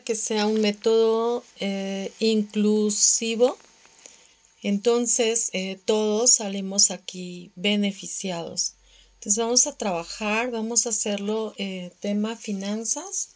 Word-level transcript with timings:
que 0.00 0.14
sea 0.14 0.46
un 0.46 0.60
método 0.60 1.44
eh, 1.60 2.12
inclusivo, 2.18 3.58
entonces 4.62 5.50
eh, 5.52 5.78
todos 5.84 6.32
salimos 6.32 6.90
aquí 6.90 7.52
beneficiados. 7.54 8.74
Entonces 9.14 9.36
vamos 9.36 9.66
a 9.66 9.76
trabajar, 9.76 10.50
vamos 10.50 10.86
a 10.86 10.90
hacerlo 10.90 11.54
eh, 11.58 11.92
tema 12.00 12.36
finanzas. 12.36 13.30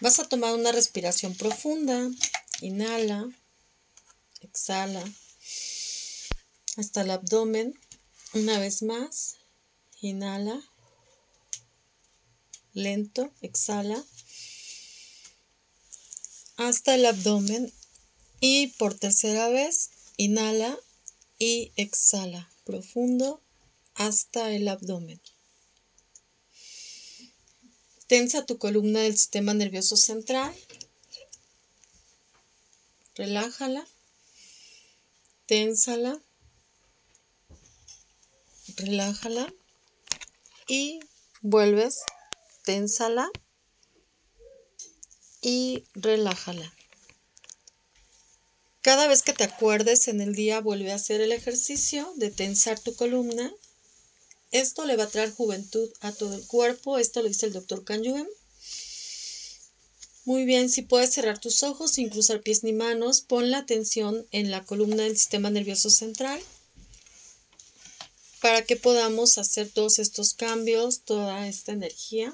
Vas 0.00 0.18
a 0.18 0.28
tomar 0.28 0.54
una 0.54 0.72
respiración 0.72 1.34
profunda, 1.34 2.10
inhala, 2.60 3.28
exhala 4.40 5.04
hasta 6.76 7.02
el 7.02 7.10
abdomen. 7.10 7.78
Una 8.34 8.58
vez 8.58 8.82
más, 8.82 9.36
inhala, 10.00 10.60
lento, 12.74 13.30
exhala 13.40 14.04
hasta 16.56 16.94
el 16.94 17.06
abdomen 17.06 17.72
y 18.40 18.68
por 18.78 18.94
tercera 18.94 19.48
vez 19.48 19.90
inhala 20.16 20.78
y 21.38 21.72
exhala 21.76 22.50
profundo 22.64 23.42
hasta 23.94 24.50
el 24.52 24.68
abdomen. 24.68 25.20
Tensa 28.06 28.46
tu 28.46 28.58
columna 28.58 29.00
del 29.00 29.16
sistema 29.16 29.52
nervioso 29.52 29.96
central. 29.96 30.54
Relájala. 33.16 33.86
Ténsala. 35.46 36.20
Relájala. 38.76 39.52
Y 40.68 41.00
vuelves. 41.42 42.02
Ténsala 42.64 43.28
y 45.40 45.84
relájala. 45.94 46.72
Cada 48.82 49.08
vez 49.08 49.22
que 49.22 49.32
te 49.32 49.44
acuerdes 49.44 50.06
en 50.06 50.20
el 50.20 50.34
día, 50.34 50.60
vuelve 50.60 50.92
a 50.92 50.94
hacer 50.94 51.20
el 51.20 51.32
ejercicio 51.32 52.12
de 52.16 52.30
tensar 52.30 52.78
tu 52.78 52.94
columna. 52.94 53.52
Esto 54.52 54.84
le 54.84 54.96
va 54.96 55.04
a 55.04 55.08
traer 55.08 55.32
juventud 55.32 55.90
a 56.00 56.12
todo 56.12 56.34
el 56.36 56.46
cuerpo. 56.46 56.98
Esto 56.98 57.20
lo 57.20 57.28
dice 57.28 57.46
el 57.46 57.52
doctor 57.52 57.84
Kanyuem. 57.84 58.28
Muy 60.24 60.44
bien, 60.44 60.70
si 60.70 60.82
puedes 60.82 61.12
cerrar 61.14 61.40
tus 61.40 61.62
ojos 61.62 61.92
sin 61.92 62.10
cruzar 62.10 62.42
pies 62.42 62.64
ni 62.64 62.72
manos, 62.72 63.20
pon 63.20 63.50
la 63.50 63.58
atención 63.58 64.26
en 64.30 64.50
la 64.50 64.64
columna 64.64 65.02
del 65.02 65.16
sistema 65.16 65.50
nervioso 65.50 65.90
central 65.90 66.40
para 68.40 68.62
que 68.62 68.76
podamos 68.76 69.38
hacer 69.38 69.68
todos 69.68 69.98
estos 69.98 70.34
cambios, 70.34 71.00
toda 71.00 71.48
esta 71.48 71.72
energía 71.72 72.32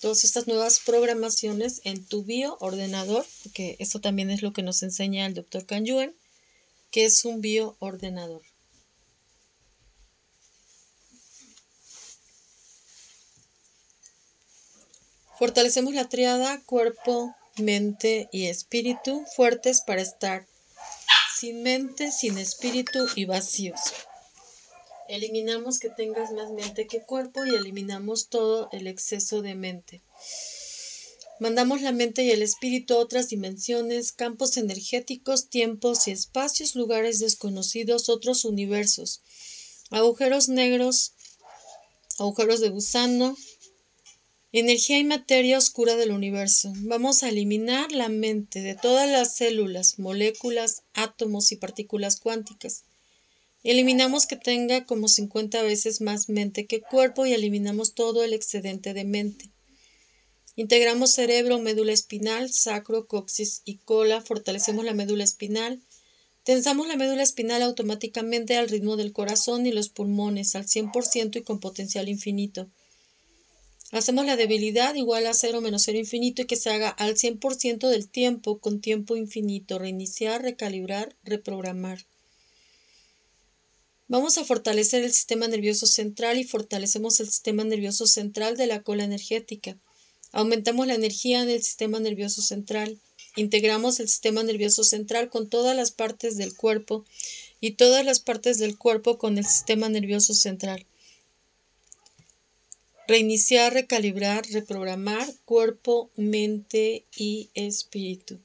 todas 0.00 0.24
estas 0.24 0.46
nuevas 0.46 0.80
programaciones 0.80 1.82
en 1.84 2.04
tu 2.04 2.24
bioordenador, 2.24 3.26
que 3.52 3.76
eso 3.78 4.00
también 4.00 4.30
es 4.30 4.42
lo 4.42 4.52
que 4.52 4.62
nos 4.62 4.82
enseña 4.82 5.26
el 5.26 5.34
doctor 5.34 5.66
Kanyuen, 5.66 6.16
que 6.90 7.04
es 7.04 7.24
un 7.24 7.40
bioordenador. 7.40 8.42
Fortalecemos 15.38 15.94
la 15.94 16.08
triada 16.08 16.60
cuerpo, 16.66 17.34
mente 17.56 18.28
y 18.32 18.46
espíritu, 18.46 19.24
fuertes 19.36 19.80
para 19.80 20.02
estar 20.02 20.46
sin 21.34 21.62
mente, 21.62 22.12
sin 22.12 22.36
espíritu 22.36 23.06
y 23.16 23.24
vacíos. 23.24 23.80
Eliminamos 25.10 25.80
que 25.80 25.90
tengas 25.90 26.30
más 26.30 26.52
mente 26.52 26.86
que 26.86 27.02
cuerpo 27.02 27.44
y 27.44 27.52
eliminamos 27.56 28.28
todo 28.28 28.68
el 28.70 28.86
exceso 28.86 29.42
de 29.42 29.56
mente. 29.56 30.02
Mandamos 31.40 31.82
la 31.82 31.90
mente 31.90 32.22
y 32.22 32.30
el 32.30 32.42
espíritu 32.42 32.94
a 32.94 32.98
otras 32.98 33.28
dimensiones, 33.28 34.12
campos 34.12 34.56
energéticos, 34.56 35.48
tiempos 35.48 36.06
y 36.06 36.12
espacios, 36.12 36.76
lugares 36.76 37.18
desconocidos, 37.18 38.08
otros 38.08 38.44
universos, 38.44 39.20
agujeros 39.90 40.48
negros, 40.48 41.14
agujeros 42.20 42.60
de 42.60 42.68
gusano, 42.68 43.36
energía 44.52 45.00
y 45.00 45.04
materia 45.04 45.58
oscura 45.58 45.96
del 45.96 46.12
universo. 46.12 46.72
Vamos 46.82 47.24
a 47.24 47.30
eliminar 47.30 47.90
la 47.90 48.08
mente 48.08 48.60
de 48.60 48.76
todas 48.76 49.10
las 49.10 49.34
células, 49.34 49.98
moléculas, 49.98 50.84
átomos 50.94 51.50
y 51.50 51.56
partículas 51.56 52.20
cuánticas. 52.20 52.84
Eliminamos 53.62 54.26
que 54.26 54.36
tenga 54.36 54.86
como 54.86 55.06
50 55.06 55.62
veces 55.62 56.00
más 56.00 56.30
mente 56.30 56.66
que 56.66 56.80
cuerpo 56.80 57.26
y 57.26 57.34
eliminamos 57.34 57.94
todo 57.94 58.24
el 58.24 58.32
excedente 58.32 58.94
de 58.94 59.04
mente. 59.04 59.50
Integramos 60.56 61.10
cerebro, 61.10 61.58
médula 61.58 61.92
espinal, 61.92 62.50
sacro, 62.50 63.06
coxis 63.06 63.60
y 63.66 63.76
cola, 63.76 64.22
fortalecemos 64.22 64.84
la 64.84 64.94
médula 64.94 65.24
espinal, 65.24 65.80
tensamos 66.42 66.88
la 66.88 66.96
médula 66.96 67.22
espinal 67.22 67.62
automáticamente 67.62 68.56
al 68.56 68.68
ritmo 68.68 68.96
del 68.96 69.12
corazón 69.12 69.66
y 69.66 69.72
los 69.72 69.90
pulmones 69.90 70.56
al 70.56 70.66
100% 70.66 71.36
y 71.36 71.42
con 71.42 71.60
potencial 71.60 72.08
infinito. 72.08 72.68
Hacemos 73.92 74.24
la 74.24 74.36
debilidad 74.36 74.94
igual 74.94 75.26
a 75.26 75.34
0 75.34 75.60
menos 75.60 75.82
0 75.82 75.98
infinito 75.98 76.42
y 76.42 76.46
que 76.46 76.56
se 76.56 76.70
haga 76.70 76.88
al 76.88 77.16
100% 77.16 77.88
del 77.88 78.08
tiempo 78.08 78.58
con 78.58 78.80
tiempo 78.80 79.16
infinito, 79.16 79.78
reiniciar, 79.78 80.42
recalibrar, 80.42 81.16
reprogramar. 81.24 82.06
Vamos 84.10 84.38
a 84.38 84.44
fortalecer 84.44 85.04
el 85.04 85.12
sistema 85.12 85.46
nervioso 85.46 85.86
central 85.86 86.36
y 86.36 86.42
fortalecemos 86.42 87.20
el 87.20 87.28
sistema 87.28 87.62
nervioso 87.62 88.08
central 88.08 88.56
de 88.56 88.66
la 88.66 88.82
cola 88.82 89.04
energética. 89.04 89.76
Aumentamos 90.32 90.88
la 90.88 90.96
energía 90.96 91.42
en 91.42 91.48
el 91.48 91.62
sistema 91.62 92.00
nervioso 92.00 92.42
central. 92.42 92.98
Integramos 93.36 94.00
el 94.00 94.08
sistema 94.08 94.42
nervioso 94.42 94.82
central 94.82 95.30
con 95.30 95.48
todas 95.48 95.76
las 95.76 95.92
partes 95.92 96.36
del 96.36 96.56
cuerpo 96.56 97.04
y 97.60 97.74
todas 97.74 98.04
las 98.04 98.18
partes 98.18 98.58
del 98.58 98.76
cuerpo 98.76 99.16
con 99.16 99.38
el 99.38 99.46
sistema 99.46 99.88
nervioso 99.88 100.34
central. 100.34 100.84
Reiniciar, 103.06 103.72
recalibrar, 103.72 104.44
reprogramar 104.50 105.32
cuerpo, 105.44 106.10
mente 106.16 107.04
y 107.16 107.48
espíritu. 107.54 108.40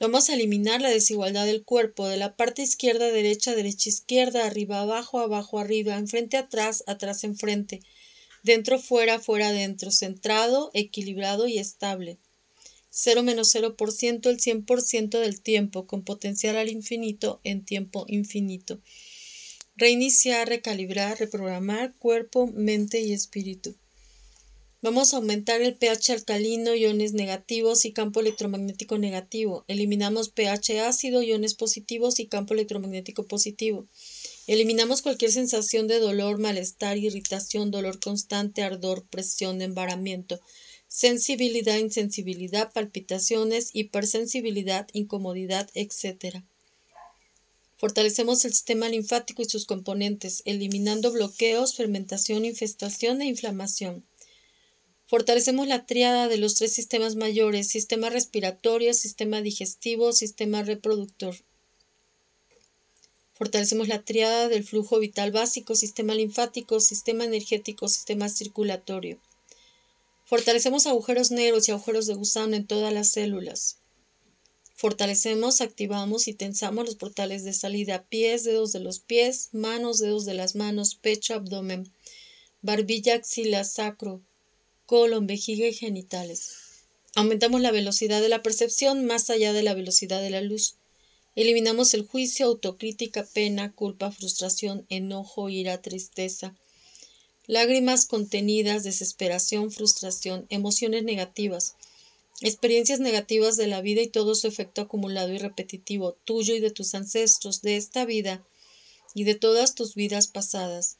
Vamos 0.00 0.30
a 0.30 0.34
eliminar 0.34 0.80
la 0.80 0.90
desigualdad 0.90 1.44
del 1.44 1.64
cuerpo 1.64 2.06
de 2.06 2.16
la 2.16 2.36
parte 2.36 2.62
izquierda, 2.62 3.10
derecha, 3.10 3.56
derecha, 3.56 3.88
izquierda, 3.88 4.46
arriba, 4.46 4.80
abajo, 4.80 5.18
abajo, 5.18 5.58
arriba, 5.58 5.96
enfrente, 5.96 6.36
atrás, 6.36 6.84
atrás, 6.86 7.24
enfrente, 7.24 7.80
dentro, 8.44 8.78
fuera, 8.78 9.18
fuera, 9.18 9.50
dentro, 9.50 9.90
centrado, 9.90 10.70
equilibrado 10.72 11.48
y 11.48 11.58
estable. 11.58 12.16
0 12.90 13.24
menos 13.24 13.52
0%, 13.52 14.30
el 14.30 14.38
100% 14.38 15.18
del 15.18 15.40
tiempo, 15.40 15.88
con 15.88 16.04
potencial 16.04 16.56
al 16.56 16.68
infinito 16.68 17.40
en 17.42 17.64
tiempo 17.64 18.04
infinito. 18.06 18.78
Reiniciar, 19.74 20.48
recalibrar, 20.48 21.18
reprogramar 21.18 21.92
cuerpo, 21.94 22.46
mente 22.46 23.00
y 23.00 23.12
espíritu. 23.12 23.74
Vamos 24.80 25.12
a 25.12 25.16
aumentar 25.16 25.60
el 25.60 25.76
pH 25.76 26.12
alcalino, 26.12 26.72
iones 26.72 27.12
negativos 27.12 27.84
y 27.84 27.92
campo 27.92 28.20
electromagnético 28.20 28.96
negativo. 28.96 29.64
Eliminamos 29.66 30.28
pH 30.28 30.78
ácido, 30.82 31.20
iones 31.20 31.54
positivos 31.54 32.20
y 32.20 32.28
campo 32.28 32.54
electromagnético 32.54 33.26
positivo. 33.26 33.88
Eliminamos 34.46 35.02
cualquier 35.02 35.32
sensación 35.32 35.88
de 35.88 35.98
dolor, 35.98 36.38
malestar, 36.38 36.96
irritación, 36.96 37.72
dolor 37.72 37.98
constante, 37.98 38.62
ardor, 38.62 39.04
presión, 39.10 39.62
embaramiento, 39.62 40.38
sensibilidad, 40.86 41.76
insensibilidad, 41.76 42.72
palpitaciones, 42.72 43.70
hipersensibilidad, 43.72 44.86
incomodidad, 44.92 45.68
etc. 45.74 46.44
Fortalecemos 47.78 48.44
el 48.44 48.52
sistema 48.52 48.88
linfático 48.88 49.42
y 49.42 49.46
sus 49.46 49.66
componentes, 49.66 50.42
eliminando 50.44 51.10
bloqueos, 51.10 51.74
fermentación, 51.74 52.44
infestación 52.44 53.22
e 53.22 53.26
inflamación. 53.26 54.04
Fortalecemos 55.08 55.66
la 55.66 55.86
triada 55.86 56.28
de 56.28 56.36
los 56.36 56.56
tres 56.56 56.74
sistemas 56.74 57.16
mayores, 57.16 57.66
sistema 57.66 58.10
respiratorio, 58.10 58.92
sistema 58.92 59.40
digestivo, 59.40 60.12
sistema 60.12 60.62
reproductor. 60.62 61.34
Fortalecemos 63.32 63.88
la 63.88 64.02
triada 64.02 64.48
del 64.48 64.64
flujo 64.64 64.98
vital 64.98 65.32
básico, 65.32 65.76
sistema 65.76 66.14
linfático, 66.14 66.78
sistema 66.78 67.24
energético, 67.24 67.88
sistema 67.88 68.28
circulatorio. 68.28 69.18
Fortalecemos 70.26 70.86
agujeros 70.86 71.30
negros 71.30 71.66
y 71.66 71.72
agujeros 71.72 72.06
de 72.06 72.12
gusano 72.12 72.54
en 72.54 72.66
todas 72.66 72.92
las 72.92 73.08
células. 73.08 73.78
Fortalecemos, 74.74 75.62
activamos 75.62 76.28
y 76.28 76.34
tensamos 76.34 76.84
los 76.84 76.96
portales 76.96 77.44
de 77.44 77.54
salida, 77.54 78.04
pies, 78.10 78.44
dedos 78.44 78.72
de 78.72 78.80
los 78.80 78.98
pies, 78.98 79.48
manos, 79.52 80.00
dedos 80.00 80.26
de 80.26 80.34
las 80.34 80.54
manos, 80.54 80.96
pecho, 80.96 81.32
abdomen, 81.32 81.90
barbilla, 82.60 83.14
axila, 83.14 83.64
sacro, 83.64 84.20
colon, 84.88 85.26
vejiga 85.26 85.68
y 85.68 85.74
genitales. 85.74 86.54
Aumentamos 87.14 87.60
la 87.60 87.70
velocidad 87.70 88.22
de 88.22 88.30
la 88.30 88.42
percepción 88.42 89.04
más 89.04 89.28
allá 89.28 89.52
de 89.52 89.62
la 89.62 89.74
velocidad 89.74 90.22
de 90.22 90.30
la 90.30 90.40
luz. 90.40 90.76
Eliminamos 91.36 91.92
el 91.92 92.06
juicio, 92.06 92.46
autocrítica, 92.46 93.26
pena, 93.26 93.70
culpa, 93.70 94.10
frustración, 94.10 94.86
enojo, 94.88 95.50
ira, 95.50 95.82
tristeza, 95.82 96.54
lágrimas 97.46 98.06
contenidas, 98.06 98.82
desesperación, 98.82 99.70
frustración, 99.70 100.46
emociones 100.48 101.04
negativas. 101.04 101.74
experiencias 102.40 102.98
negativas 102.98 103.58
de 103.58 103.66
la 103.66 103.82
vida 103.82 104.00
y 104.00 104.08
todo 104.08 104.34
su 104.34 104.46
efecto 104.46 104.80
acumulado 104.80 105.34
y 105.34 105.38
repetitivo, 105.38 106.14
tuyo 106.24 106.54
y 106.54 106.60
de 106.60 106.70
tus 106.70 106.94
ancestros, 106.94 107.60
de 107.60 107.76
esta 107.76 108.06
vida 108.06 108.42
y 109.14 109.24
de 109.24 109.34
todas 109.34 109.74
tus 109.74 109.94
vidas 109.94 110.28
pasadas. 110.28 110.96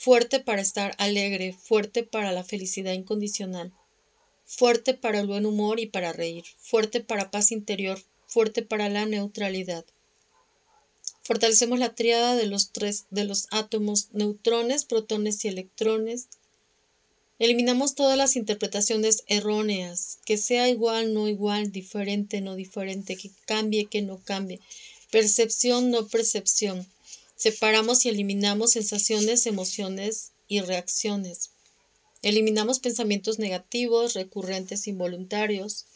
Fuerte 0.00 0.38
para 0.38 0.62
estar 0.62 0.94
alegre, 0.98 1.52
fuerte 1.52 2.04
para 2.04 2.30
la 2.30 2.44
felicidad 2.44 2.92
incondicional, 2.92 3.72
fuerte 4.46 4.94
para 4.94 5.18
el 5.18 5.26
buen 5.26 5.44
humor 5.44 5.80
y 5.80 5.86
para 5.86 6.12
reír, 6.12 6.44
fuerte 6.56 7.00
para 7.00 7.32
paz 7.32 7.50
interior, 7.50 8.00
fuerte 8.28 8.62
para 8.62 8.88
la 8.88 9.06
neutralidad. 9.06 9.84
Fortalecemos 11.24 11.80
la 11.80 11.96
triada 11.96 12.36
de 12.36 12.46
los 12.46 12.70
tres 12.70 13.06
de 13.10 13.24
los 13.24 13.48
átomos, 13.50 14.10
neutrones, 14.12 14.84
protones 14.84 15.44
y 15.44 15.48
electrones, 15.48 16.28
Eliminamos 17.40 17.94
todas 17.94 18.16
las 18.16 18.34
interpretaciones 18.34 19.22
erróneas, 19.28 20.18
que 20.24 20.36
sea 20.36 20.68
igual, 20.68 21.14
no 21.14 21.28
igual, 21.28 21.70
diferente, 21.70 22.40
no 22.40 22.56
diferente, 22.56 23.16
que 23.16 23.30
cambie, 23.46 23.86
que 23.86 24.02
no 24.02 24.18
cambie, 24.24 24.60
percepción, 25.12 25.90
no 25.90 26.08
percepción. 26.08 26.84
Separamos 27.38 28.04
y 28.04 28.08
eliminamos 28.08 28.72
sensaciones, 28.72 29.46
emociones 29.46 30.32
y 30.48 30.60
reacciones. 30.60 31.50
Eliminamos 32.20 32.80
pensamientos 32.80 33.38
negativos, 33.38 34.14
recurrentes, 34.14 34.88
involuntarios. 34.88 35.86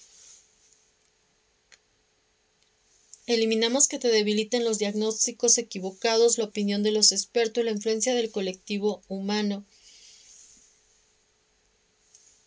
Eliminamos 3.27 3.89
que 3.89 3.99
te 3.99 4.07
debiliten 4.07 4.65
los 4.65 4.79
diagnósticos 4.79 5.59
equivocados, 5.59 6.39
la 6.39 6.45
opinión 6.45 6.85
de 6.85 6.93
los 6.93 7.11
expertos, 7.11 7.65
la 7.65 7.73
influencia 7.73 8.15
del 8.15 8.31
colectivo 8.31 9.03
humano 9.09 9.65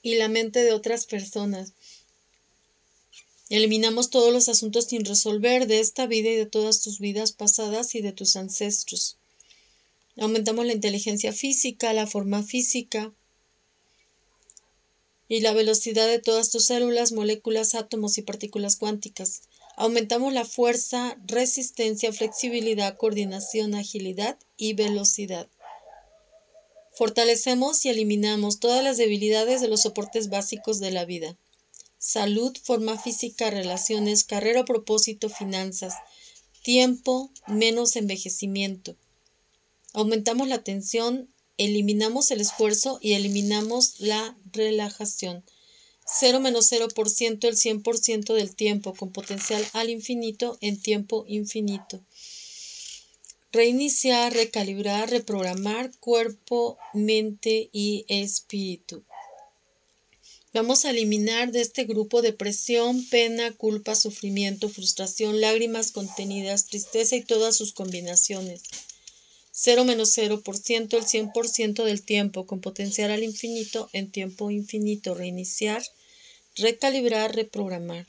y 0.01 0.15
la 0.15 0.29
mente 0.29 0.63
de 0.63 0.71
otras 0.71 1.05
personas. 1.05 1.73
Eliminamos 3.49 4.09
todos 4.09 4.33
los 4.33 4.49
asuntos 4.49 4.85
sin 4.85 5.05
resolver 5.05 5.67
de 5.67 5.79
esta 5.79 6.07
vida 6.07 6.29
y 6.29 6.35
de 6.35 6.47
todas 6.47 6.81
tus 6.81 6.99
vidas 6.99 7.31
pasadas 7.31 7.93
y 7.93 8.01
de 8.01 8.11
tus 8.11 8.35
ancestros. 8.35 9.17
Aumentamos 10.17 10.65
la 10.65 10.73
inteligencia 10.73 11.31
física, 11.31 11.93
la 11.93 12.07
forma 12.07 12.41
física 12.41 13.13
y 15.27 15.41
la 15.41 15.53
velocidad 15.53 16.07
de 16.07 16.19
todas 16.19 16.49
tus 16.49 16.65
células, 16.65 17.11
moléculas, 17.11 17.75
átomos 17.75 18.17
y 18.17 18.23
partículas 18.23 18.77
cuánticas. 18.77 19.43
Aumentamos 19.77 20.33
la 20.33 20.45
fuerza, 20.45 21.17
resistencia, 21.27 22.13
flexibilidad, 22.13 22.97
coordinación, 22.97 23.75
agilidad 23.75 24.39
y 24.57 24.73
velocidad. 24.73 25.49
Fortalecemos 26.93 27.85
y 27.85 27.89
eliminamos 27.89 28.59
todas 28.59 28.83
las 28.83 28.97
debilidades 28.97 29.61
de 29.61 29.67
los 29.67 29.81
soportes 29.81 30.29
básicos 30.29 30.79
de 30.79 30.91
la 30.91 31.03
vida. 31.03 31.35
Salud, 32.07 32.55
forma 32.61 32.99
física, 32.99 33.49
relaciones, 33.49 34.25
carrera, 34.25 34.63
propósito, 34.63 35.27
finanzas, 35.27 35.95
tiempo, 36.61 37.31
menos 37.47 37.95
envejecimiento. 37.95 38.95
Aumentamos 39.91 40.47
la 40.47 40.63
tensión, 40.63 41.33
eliminamos 41.57 42.29
el 42.29 42.41
esfuerzo 42.41 42.99
y 43.01 43.13
eliminamos 43.13 43.99
la 44.01 44.37
relajación. 44.53 45.43
0 46.05 46.41
menos 46.41 46.71
0% 46.71 47.47
el 47.47 47.55
100% 47.55 48.35
del 48.35 48.55
tiempo 48.55 48.93
con 48.93 49.11
potencial 49.11 49.67
al 49.73 49.89
infinito 49.89 50.59
en 50.61 50.79
tiempo 50.79 51.25
infinito. 51.27 52.05
Reiniciar, 53.51 54.31
recalibrar, 54.31 55.09
reprogramar 55.09 55.89
cuerpo, 55.97 56.77
mente 56.93 57.71
y 57.73 58.05
espíritu. 58.09 59.03
Vamos 60.55 60.85
a 60.85 60.91
eliminar 60.91 61.51
de 61.51 61.59
este 61.59 61.83
grupo 61.83 62.21
depresión, 62.21 63.05
pena, 63.07 63.51
culpa, 63.51 63.93
sufrimiento, 63.93 64.69
frustración, 64.69 65.41
lágrimas 65.41 65.91
contenidas, 65.91 66.67
tristeza 66.67 67.17
y 67.17 67.25
todas 67.25 67.57
sus 67.57 67.73
combinaciones. 67.73 68.63
0 69.51 69.83
menos 69.83 70.17
0%, 70.17 70.93
el 70.93 71.03
100% 71.03 71.83
del 71.83 72.03
tiempo, 72.03 72.45
con 72.45 72.61
potencial 72.61 73.11
al 73.11 73.23
infinito 73.23 73.89
en 73.91 74.09
tiempo 74.09 74.49
infinito. 74.49 75.13
Reiniciar, 75.13 75.83
recalibrar, 76.55 77.35
reprogramar. 77.35 78.07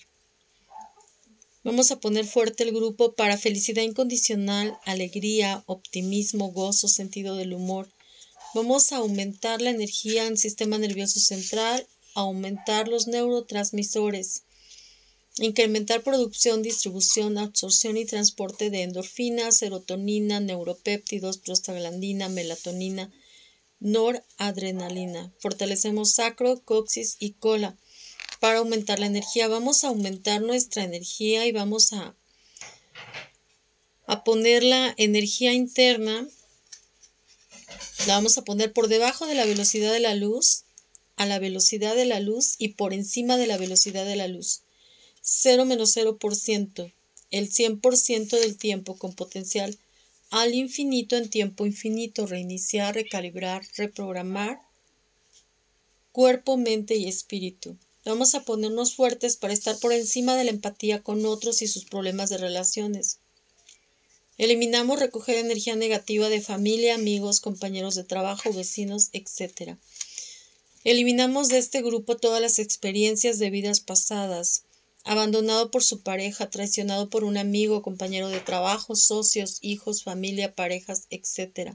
Vamos 1.65 1.91
a 1.91 1.99
poner 1.99 2.27
fuerte 2.27 2.63
el 2.63 2.71
grupo 2.71 3.15
para 3.15 3.39
felicidad 3.39 3.83
incondicional, 3.83 4.79
alegría, 4.85 5.65
optimismo, 5.67 6.53
gozo, 6.53 6.87
sentido 6.87 7.35
del 7.35 7.55
humor. 7.55 7.89
Vamos 8.55 8.93
a 8.93 8.99
aumentar 8.99 9.61
la 9.61 9.71
energía 9.71 10.29
en 10.29 10.37
sistema 10.37 10.79
nervioso 10.79 11.19
central, 11.19 11.85
aumentar 12.17 12.89
los 12.89 13.07
neurotransmisores, 13.07 14.45
incrementar 15.39 16.03
producción, 16.03 16.63
distribución, 16.63 17.37
absorción 17.37 17.99
y 17.99 18.07
transporte 18.07 18.71
de 18.71 18.83
endorfinas, 18.83 19.59
serotonina, 19.59 20.41
neuropéptidos, 20.41 21.37
prostaglandina, 21.37 22.31
melatonina, 22.31 23.13
noradrenalina. 23.81 25.31
Fortalecemos 25.39 26.15
sacro, 26.15 26.63
coxis 26.65 27.17
y 27.19 27.33
cola 27.33 27.77
para 28.41 28.59
aumentar 28.61 28.99
la 28.99 29.07
energía. 29.07 29.47
Vamos 29.47 29.85
a 29.85 29.89
aumentar 29.89 30.41
nuestra 30.41 30.85
energía 30.85 31.47
y 31.47 31.53
vamos 31.53 31.93
a, 31.93 32.17
a 34.07 34.25
poner 34.25 34.63
la 34.63 34.95
energía 34.97 35.53
interna, 35.53 36.27
la 38.07 38.15
vamos 38.15 38.39
a 38.39 38.43
poner 38.43 38.73
por 38.73 38.89
debajo 38.89 39.27
de 39.27 39.35
la 39.35 39.45
velocidad 39.45 39.93
de 39.93 40.01
la 40.01 40.15
luz, 40.15 40.66
a 41.17 41.27
la 41.27 41.39
velocidad 41.39 41.97
de 41.97 42.05
la 42.07 42.21
luz 42.21 42.55
y 42.59 42.69
por 42.69 42.93
encima 42.93 43.37
de 43.37 43.47
la 43.47 43.57
velocidad 43.57 44.05
de 44.05 44.17
la 44.17 44.29
luz. 44.29 44.63
0 45.23 45.65
menos 45.65 45.97
0%, 45.97 46.93
el 47.31 47.51
100% 47.51 48.41
del 48.41 48.57
tiempo 48.57 48.97
con 48.97 49.15
potencial 49.15 49.77
al 50.31 50.55
infinito 50.55 51.17
en 51.17 51.31
tiempo 51.31 51.67
infinito, 51.67 52.27
reiniciar, 52.27 52.95
recalibrar, 52.95 53.63
reprogramar 53.77 54.61
cuerpo, 56.17 56.57
mente 56.57 56.97
y 56.97 57.09
espíritu. 57.09 57.77
Vamos 58.07 58.35
a 58.35 58.45
ponernos 58.45 58.95
fuertes 58.95 59.37
para 59.37 59.53
estar 59.53 59.79
por 59.81 59.93
encima 59.93 60.35
de 60.35 60.45
la 60.45 60.51
empatía 60.51 61.03
con 61.03 61.27
otros 61.27 61.61
y 61.61 61.67
sus 61.67 61.85
problemas 61.85 62.31
de 62.31 62.39
relaciones. 62.39 63.19
Eliminamos 64.39 64.99
recoger 64.99 65.37
energía 65.37 65.77
negativa 65.77 66.29
de 66.29 66.41
familia, 66.41 66.95
amigos, 66.95 67.41
compañeros 67.41 67.97
de 67.97 68.05
trabajo, 68.05 68.51
vecinos, 68.53 69.11
etc. 69.13 69.77
Eliminamos 70.87 71.49
de 71.49 71.59
este 71.59 71.83
grupo 71.83 72.17
todas 72.17 72.41
las 72.41 72.61
experiencias 72.61 73.41
de 73.41 73.51
vidas 73.51 73.81
pasadas, 73.81 74.63
abandonado 75.03 75.73
por 75.73 75.83
su 75.83 76.03
pareja, 76.03 76.49
traicionado 76.49 77.11
por 77.11 77.25
un 77.25 77.37
amigo, 77.37 77.83
compañero 77.83 78.29
de 78.29 78.39
trabajo, 78.39 78.95
socios, 78.95 79.59
hijos, 79.63 80.05
familia, 80.05 80.55
parejas, 80.55 81.09
etc. 81.11 81.75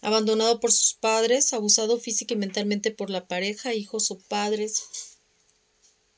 Abandonado 0.00 0.58
por 0.58 0.72
sus 0.72 0.94
padres, 0.94 1.52
abusado 1.52 2.00
física 2.00 2.32
y 2.32 2.38
mentalmente 2.38 2.92
por 2.92 3.10
la 3.10 3.28
pareja, 3.28 3.74
hijos 3.74 4.10
o 4.10 4.18
padres, 4.18 4.84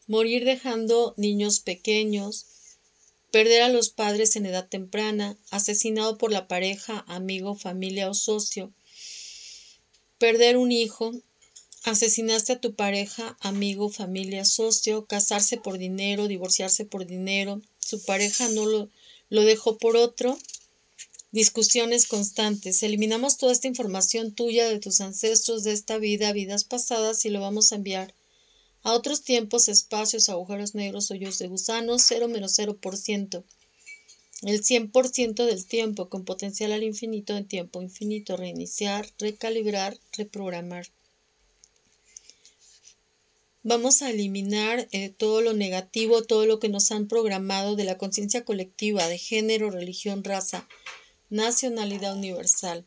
morir 0.07 0.45
dejando 0.45 1.14
niños 1.17 1.59
pequeños, 1.59 2.47
perder 3.33 3.62
a 3.62 3.69
los 3.69 3.91
padres 3.91 4.37
en 4.37 4.47
edad 4.47 4.69
temprana, 4.69 5.37
asesinado 5.50 6.19
por 6.19 6.31
la 6.31 6.47
pareja, 6.47 7.05
amigo, 7.09 7.57
familia 7.57 8.09
o 8.09 8.14
socio, 8.14 8.73
perder 10.19 10.57
un 10.57 10.71
hijo, 10.71 11.21
asesinaste 11.85 12.53
a 12.53 12.61
tu 12.61 12.75
pareja, 12.75 13.37
amigo, 13.41 13.89
familia, 13.89 14.45
socio, 14.45 15.07
casarse 15.07 15.57
por 15.57 15.79
dinero, 15.79 16.29
divorciarse 16.29 16.85
por 16.85 17.07
dinero, 17.07 17.63
su 17.79 18.05
pareja 18.05 18.49
no 18.49 18.67
lo, 18.67 18.89
lo 19.31 19.43
dejó 19.43 19.79
por 19.79 19.97
otro, 19.97 20.39
discusiones 21.33 22.07
constantes. 22.07 22.83
Eliminamos 22.83 23.39
toda 23.39 23.53
esta 23.53 23.69
información 23.69 24.33
tuya 24.33 24.69
de 24.69 24.79
tus 24.79 25.01
ancestros 25.01 25.65
de 25.65 25.73
esta 25.73 25.99
vida, 25.99 26.33
vidas 26.33 26.65
pasadas 26.65 27.25
y 27.25 27.31
lo 27.31 27.41
vamos 27.41 27.73
a 27.73 27.77
enviar 27.77 28.15
a 28.83 28.93
otros 28.93 29.23
tiempos, 29.23 29.69
espacios, 29.69 30.29
agujeros 30.29 30.75
negros, 30.75 31.11
hoyos 31.11 31.39
de 31.39 31.49
gusanos, 31.49 32.03
0 32.07 32.29
menos 32.29 32.59
0%. 32.59 33.45
El 34.43 34.63
100% 34.63 35.45
del 35.45 35.67
tiempo 35.67 36.09
con 36.09 36.25
potencial 36.25 36.73
al 36.73 36.83
infinito 36.83 37.37
en 37.37 37.47
tiempo 37.47 37.83
infinito. 37.83 38.39
Reiniciar, 38.39 39.07
recalibrar, 39.19 39.99
reprogramar. 40.13 40.87
Vamos 43.62 44.00
a 44.00 44.09
eliminar 44.09 44.88
eh, 44.90 45.11
todo 45.11 45.43
lo 45.43 45.52
negativo, 45.52 46.23
todo 46.23 46.47
lo 46.47 46.59
que 46.59 46.71
nos 46.71 46.90
han 46.93 47.09
programado 47.09 47.76
de 47.76 47.85
la 47.85 47.99
conciencia 47.99 48.43
colectiva, 48.43 49.07
de 49.07 49.19
género, 49.19 49.71
religión, 49.71 50.25
raza, 50.25 50.67
nacionalidad 51.29 52.17
universal. 52.17 52.87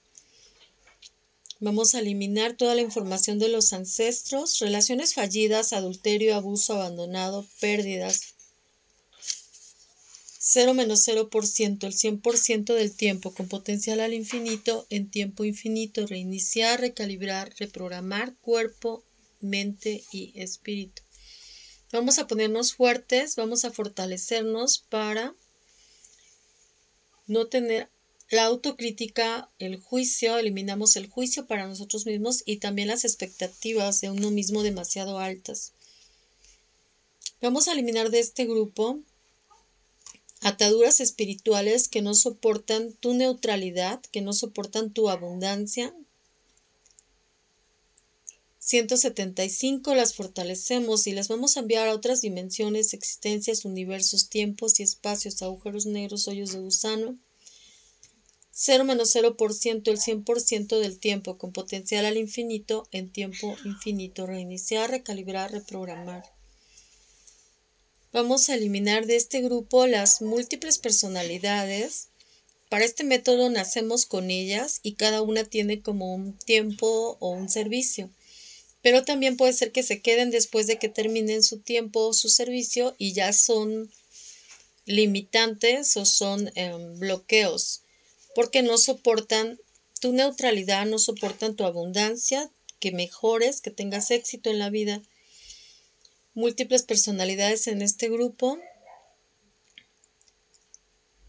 Vamos 1.60 1.94
a 1.94 2.00
eliminar 2.00 2.58
toda 2.58 2.74
la 2.74 2.82
información 2.82 3.38
de 3.38 3.50
los 3.50 3.72
ancestros, 3.72 4.60
relaciones 4.60 5.14
fallidas, 5.14 5.74
adulterio, 5.74 6.36
abuso, 6.36 6.74
abandonado, 6.74 7.46
pérdidas. 7.60 8.34
0 10.40 10.74
menos 10.74 11.08
0%, 11.08 11.84
el 11.86 11.94
100% 11.94 12.74
del 12.74 12.92
tiempo, 12.92 13.32
con 13.32 13.48
potencial 13.48 14.00
al 14.00 14.14
infinito, 14.14 14.88
en 14.90 15.10
tiempo 15.10 15.46
infinito, 15.46 16.08
reiniciar, 16.08 16.82
recalibrar, 16.82 17.54
reprogramar 17.60 18.36
cuerpo, 18.42 19.04
mente 19.44 20.04
y 20.12 20.34
espíritu. 20.36 21.04
Vamos 21.92 22.18
a 22.18 22.28
ponernos 22.28 22.74
fuertes, 22.74 23.36
vamos 23.36 23.66
a 23.66 23.72
fortalecernos 23.72 24.80
para 24.90 25.36
no 27.28 27.48
tener 27.48 27.90
la 28.30 28.46
autocrítica, 28.46 29.50
el 29.60 29.80
juicio, 29.80 30.38
eliminamos 30.38 30.96
el 30.96 31.08
juicio 31.08 31.46
para 31.46 31.68
nosotros 31.68 32.06
mismos 32.08 32.42
y 32.46 32.58
también 32.58 32.88
las 32.88 33.06
expectativas 33.06 34.02
de 34.02 34.10
uno 34.10 34.32
mismo 34.32 34.64
demasiado 34.64 35.20
altas. 35.20 35.74
Vamos 37.42 37.68
a 37.68 37.74
eliminar 37.74 38.10
de 38.10 38.20
este 38.20 38.46
grupo 38.46 39.00
ataduras 40.42 41.00
espirituales 41.00 41.88
que 41.88 42.02
no 42.02 42.14
soportan 42.14 42.94
tu 42.94 43.14
neutralidad, 43.14 44.02
que 44.12 44.22
no 44.22 44.34
soportan 44.34 44.92
tu 44.92 45.10
abundancia. 45.10 45.94
175 48.66 49.94
las 49.94 50.14
fortalecemos 50.14 51.06
y 51.08 51.12
las 51.12 51.28
vamos 51.28 51.58
a 51.58 51.60
enviar 51.60 51.90
a 51.90 51.94
otras 51.94 52.22
dimensiones, 52.22 52.94
existencias, 52.94 53.66
universos, 53.66 54.30
tiempos 54.30 54.80
y 54.80 54.84
espacios, 54.84 55.42
agujeros 55.42 55.86
negros, 55.86 56.30
hoyos 56.30 56.54
de 56.54 56.60
gusano. 56.60 57.18
0 58.52 58.86
menos 58.86 59.14
0%, 59.14 59.92
el 59.92 60.00
100% 60.00 60.80
del 60.80 60.98
tiempo, 60.98 61.38
con 61.38 61.52
potencial 61.52 62.06
al 62.06 62.16
infinito, 62.16 62.88
en 62.94 63.12
tiempo 63.12 63.54
infinito. 63.66 64.26
Reiniciar, 64.28 64.90
recalibrar, 64.90 65.52
reprogramar. 65.52 66.24
Vamos 68.14 68.48
a 68.48 68.56
eliminar 68.56 69.08
de 69.08 69.18
este 69.18 69.42
grupo 69.42 69.88
las 69.88 70.22
múltiples 70.22 70.78
personalidades. 70.78 72.08
Para 72.70 72.86
este 72.86 73.04
método 73.04 73.50
nacemos 73.50 74.06
con 74.06 74.32
ellas 74.32 74.80
y 74.84 74.94
cada 74.94 75.22
una 75.22 75.44
tiene 75.44 75.82
como 75.82 76.16
un 76.16 76.38
tiempo 76.38 77.18
o 77.20 77.32
un 77.32 77.50
servicio. 77.50 78.10
Pero 78.84 79.04
también 79.04 79.38
puede 79.38 79.54
ser 79.54 79.72
que 79.72 79.82
se 79.82 80.02
queden 80.02 80.30
después 80.30 80.68
de 80.68 80.78
que 80.78 80.90
terminen 80.90 81.42
su 81.42 81.58
tiempo 81.58 82.02
o 82.02 82.14
su 82.14 82.30
servicio 82.30 82.94
y 83.00 83.14
ya 83.14 83.34
son 83.34 83.92
limitantes 84.86 85.98
o 85.98 86.06
son 86.06 86.52
em, 86.54 87.00
bloqueos 87.00 87.84
porque 88.36 88.62
no 88.62 88.78
soportan 88.78 89.60
tu 90.00 90.12
neutralidad, 90.12 90.86
no 90.86 91.00
soportan 91.00 91.56
tu 91.56 91.66
abundancia, 91.66 92.50
que 92.80 92.92
mejores, 92.92 93.62
que 93.62 93.72
tengas 93.72 94.12
éxito 94.12 94.50
en 94.50 94.60
la 94.60 94.70
vida 94.70 95.02
múltiples 96.34 96.84
personalidades 96.84 97.68
en 97.68 97.82
este 97.82 98.10
grupo. 98.10 98.60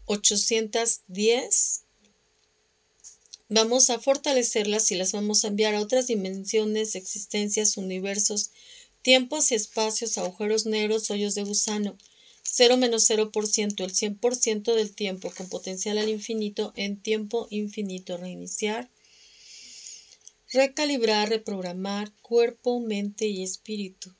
810. 0.05 1.84
Vamos 3.47 3.91
a 3.91 3.99
fortalecerlas 3.99 4.91
y 4.91 4.95
las 4.95 5.11
vamos 5.11 5.45
a 5.45 5.49
enviar 5.49 5.75
a 5.75 5.81
otras 5.81 6.07
dimensiones, 6.07 6.95
existencias, 6.95 7.77
universos, 7.77 8.49
tiempos 9.03 9.51
y 9.51 9.55
espacios, 9.55 10.17
agujeros 10.17 10.65
negros, 10.65 11.11
hoyos 11.11 11.35
de 11.35 11.43
gusano. 11.43 11.95
0 12.41 12.77
menos 12.77 13.07
0%, 13.07 13.83
el 13.83 13.93
100% 13.93 14.73
del 14.73 14.95
tiempo 14.95 15.31
con 15.35 15.47
potencial 15.47 15.99
al 15.99 16.09
infinito 16.09 16.73
en 16.75 16.99
tiempo 16.99 17.47
infinito. 17.51 18.17
Reiniciar, 18.17 18.89
recalibrar, 20.51 21.29
reprogramar 21.29 22.11
cuerpo, 22.23 22.79
mente 22.79 23.27
y 23.27 23.43
espíritu. 23.43 24.11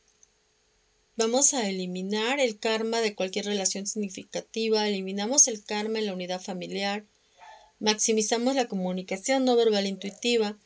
Vamos 1.18 1.56
a 1.56 1.68
eliminar 1.68 2.40
el 2.40 2.60
karma 2.60 3.02
de 3.02 3.16
cualquier 3.16 3.46
relación 3.46 3.88
significativa, 3.88 4.88
eliminamos 4.88 5.48
el 5.48 5.64
karma 5.64 5.98
en 5.98 6.08
la 6.08 6.14
unidad 6.14 6.42
familiar, 6.42 7.06
maximizamos 7.80 8.56
la 8.56 8.68
comunicación 8.68 9.46
no 9.46 9.56
verbal 9.56 9.88
intuitiva, 9.88 10.58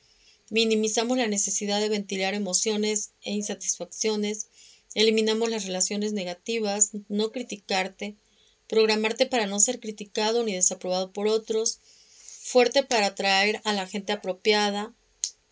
minimizamos 0.50 1.18
la 1.18 1.28
necesidad 1.28 1.80
de 1.80 1.90
ventilar 1.90 2.34
emociones 2.34 3.12
e 3.22 3.32
insatisfacciones, 3.32 4.48
eliminamos 4.96 5.50
las 5.50 5.66
relaciones 5.66 6.14
negativas, 6.14 6.92
no 7.08 7.32
criticarte, 7.32 8.16
programarte 8.68 9.26
para 9.26 9.48
no 9.48 9.60
ser 9.60 9.80
criticado 9.80 10.44
ni 10.44 10.54
desaprobado 10.54 11.12
por 11.12 11.28
otros, 11.28 11.80
fuerte 12.42 12.84
para 12.84 13.08
atraer 13.08 13.62
a 13.64 13.74
la 13.74 13.88
gente 13.88 14.12
apropiada, 14.12 14.94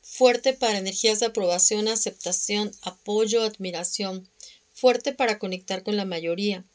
fuerte 0.01 0.53
para 0.53 0.77
energías 0.77 1.19
de 1.19 1.27
aprobación, 1.27 1.87
aceptación, 1.87 2.71
apoyo, 2.81 3.43
admiración, 3.43 4.27
fuerte 4.71 5.13
para 5.13 5.37
conectar 5.37 5.83
con 5.83 5.97
la 5.97 6.05
mayoría, 6.05 6.65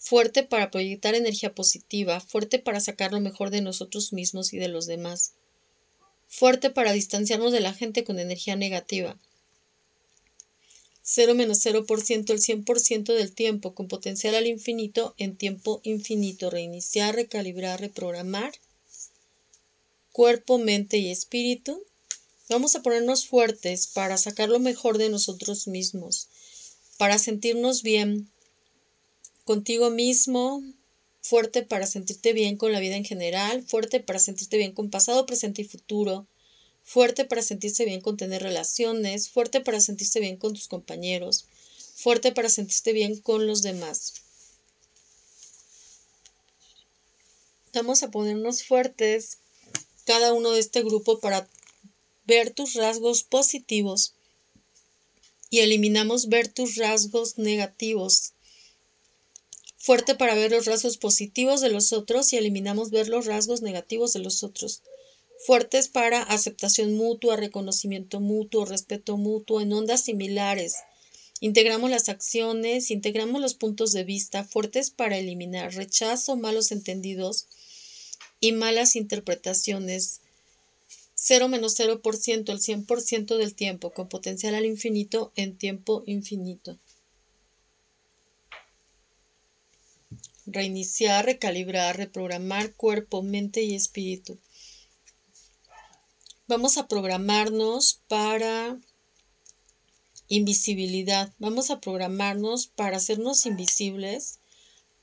fuerte 0.00 0.42
para 0.42 0.72
proyectar 0.72 1.14
energía 1.14 1.54
positiva, 1.54 2.20
fuerte 2.20 2.58
para 2.58 2.80
sacar 2.80 3.12
lo 3.12 3.20
mejor 3.20 3.50
de 3.50 3.60
nosotros 3.60 4.12
mismos 4.12 4.52
y 4.52 4.58
de 4.58 4.66
los 4.66 4.86
demás, 4.86 5.34
fuerte 6.26 6.70
para 6.70 6.92
distanciarnos 6.92 7.52
de 7.52 7.60
la 7.60 7.74
gente 7.74 8.02
con 8.02 8.18
energía 8.18 8.56
negativa. 8.56 9.16
0 11.02 11.34
menos 11.34 11.64
0% 11.64 12.30
el 12.30 12.40
100% 12.40 13.14
del 13.14 13.32
tiempo 13.32 13.74
con 13.74 13.88
potencial 13.88 14.34
al 14.34 14.46
infinito 14.46 15.14
en 15.18 15.36
tiempo 15.36 15.80
infinito. 15.82 16.50
Reiniciar, 16.50 17.14
recalibrar, 17.14 17.80
reprogramar. 17.80 18.52
Cuerpo, 20.12 20.58
mente 20.58 20.98
y 20.98 21.10
espíritu. 21.10 21.82
Vamos 22.48 22.76
a 22.76 22.82
ponernos 22.82 23.26
fuertes 23.26 23.86
para 23.88 24.16
sacar 24.18 24.48
lo 24.48 24.60
mejor 24.60 24.98
de 24.98 25.08
nosotros 25.08 25.66
mismos 25.66 26.28
para 27.00 27.18
sentirnos 27.18 27.82
bien 27.82 28.28
contigo 29.44 29.90
mismo, 29.90 30.62
fuerte 31.20 31.62
para 31.62 31.86
sentirte 31.86 32.32
bien 32.32 32.56
con 32.56 32.72
la 32.72 32.80
vida 32.80 32.96
en 32.96 33.04
general, 33.04 33.62
fuerte 33.62 34.00
para 34.00 34.18
sentirte 34.18 34.56
bien 34.56 34.72
con 34.72 34.90
pasado, 34.90 35.26
presente 35.26 35.62
y 35.62 35.64
futuro, 35.64 36.26
fuerte 36.82 37.24
para 37.24 37.42
sentirse 37.42 37.84
bien 37.84 38.00
con 38.00 38.16
tener 38.16 38.42
relaciones, 38.42 39.28
fuerte 39.28 39.60
para 39.60 39.80
sentirse 39.80 40.20
bien 40.20 40.36
con 40.36 40.54
tus 40.54 40.68
compañeros, 40.68 41.46
fuerte 41.94 42.32
para 42.32 42.48
sentirte 42.48 42.92
bien 42.92 43.20
con 43.20 43.46
los 43.46 43.62
demás. 43.62 44.14
Vamos 47.72 48.02
a 48.02 48.10
ponernos 48.10 48.64
fuertes 48.64 49.38
cada 50.04 50.32
uno 50.32 50.50
de 50.50 50.60
este 50.60 50.82
grupo 50.82 51.20
para 51.20 51.48
ver 52.24 52.50
tus 52.50 52.74
rasgos 52.74 53.22
positivos 53.22 54.14
y 55.50 55.60
eliminamos 55.60 56.28
ver 56.28 56.48
tus 56.48 56.76
rasgos 56.76 57.38
negativos. 57.38 58.32
Fuerte 59.82 60.14
para 60.14 60.34
ver 60.34 60.50
los 60.50 60.66
rasgos 60.66 60.98
positivos 60.98 61.62
de 61.62 61.70
los 61.70 61.94
otros 61.94 62.34
y 62.34 62.36
eliminamos 62.36 62.90
ver 62.90 63.08
los 63.08 63.24
rasgos 63.24 63.62
negativos 63.62 64.12
de 64.12 64.18
los 64.18 64.44
otros. 64.44 64.82
Fuertes 65.46 65.88
para 65.88 66.22
aceptación 66.22 66.92
mutua, 66.92 67.36
reconocimiento 67.36 68.20
mutuo, 68.20 68.66
respeto 68.66 69.16
mutuo 69.16 69.62
en 69.62 69.72
ondas 69.72 70.02
similares. 70.02 70.76
Integramos 71.40 71.88
las 71.90 72.10
acciones, 72.10 72.90
integramos 72.90 73.40
los 73.40 73.54
puntos 73.54 73.92
de 73.92 74.04
vista, 74.04 74.44
fuertes 74.44 74.90
para 74.90 75.16
eliminar 75.16 75.72
rechazo, 75.72 76.36
malos 76.36 76.72
entendidos 76.72 77.46
y 78.38 78.52
malas 78.52 78.96
interpretaciones 78.96 80.20
0 81.14 81.48
menos 81.48 81.78
0%, 81.78 82.50
el 82.50 82.60
100% 82.60 83.36
del 83.38 83.54
tiempo, 83.54 83.90
con 83.90 84.08
potencial 84.08 84.54
al 84.54 84.66
infinito 84.66 85.32
en 85.36 85.56
tiempo 85.56 86.02
infinito. 86.06 86.78
Reiniciar, 90.52 91.24
recalibrar, 91.24 91.96
reprogramar 91.96 92.74
cuerpo, 92.74 93.22
mente 93.22 93.62
y 93.62 93.74
espíritu. 93.74 94.38
Vamos 96.46 96.78
a 96.78 96.88
programarnos 96.88 98.02
para 98.08 98.76
invisibilidad. 100.28 101.32
Vamos 101.38 101.70
a 101.70 101.80
programarnos 101.80 102.66
para 102.66 102.96
hacernos 102.96 103.46
invisibles 103.46 104.40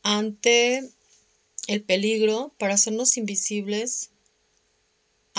ante 0.04 0.89
el 1.68 1.84
peligro, 1.84 2.54
para 2.58 2.75
hacernos 2.75 3.18
invisibles 3.18 4.12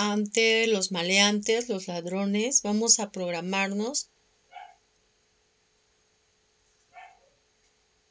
ante 0.01 0.65
los 0.67 0.93
maleantes, 0.93 1.67
los 1.67 1.89
ladrones, 1.89 2.61
vamos 2.61 3.01
a 3.01 3.11
programarnos 3.11 4.07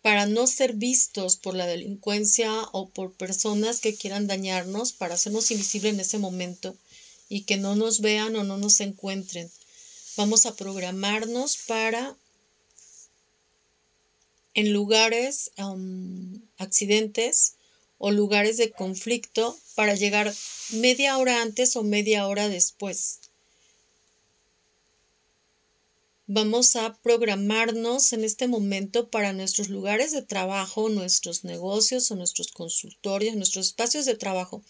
para 0.08 0.24
no 0.24 0.46
ser 0.46 0.72
vistos 0.72 1.36
por 1.36 1.54
la 1.54 1.66
delincuencia 1.66 2.50
o 2.72 2.88
por 2.88 3.12
personas 3.12 3.82
que 3.82 3.94
quieran 3.94 4.26
dañarnos, 4.26 4.94
para 4.94 5.16
hacernos 5.16 5.50
invisibles 5.50 5.92
en 5.92 6.00
ese 6.00 6.16
momento 6.16 6.74
y 7.28 7.42
que 7.42 7.58
no 7.58 7.76
nos 7.76 8.00
vean 8.00 8.34
o 8.34 8.42
no 8.42 8.56
nos 8.56 8.80
encuentren. 8.80 9.50
Vamos 10.16 10.46
a 10.46 10.56
programarnos 10.56 11.58
para 11.58 12.16
en 14.54 14.72
lugares, 14.72 15.50
um, 15.58 16.40
accidentes, 16.56 17.56
o 17.98 18.10
lugares 18.10 18.56
de 18.56 18.70
conflicto 18.70 19.58
para 19.74 19.94
llegar 19.94 20.34
media 20.70 21.18
hora 21.18 21.42
antes 21.42 21.76
o 21.76 21.82
media 21.82 22.26
hora 22.28 22.48
después. 22.48 23.18
Vamos 26.30 26.76
a 26.76 26.92
programarnos 27.02 28.12
en 28.12 28.23
este 28.23 28.49
momento 28.49 29.08
para 29.08 29.32
nuestros 29.32 29.70
lugares 29.70 30.12
de 30.12 30.20
trabajo, 30.20 30.90
nuestros 30.90 31.42
negocios 31.42 32.11
o 32.11 32.16
nuestros 32.16 32.52
consultorios, 32.52 33.35
nuestros 33.35 33.68
espacios 33.68 34.04
de 34.04 34.14
trabajo. 34.14 34.62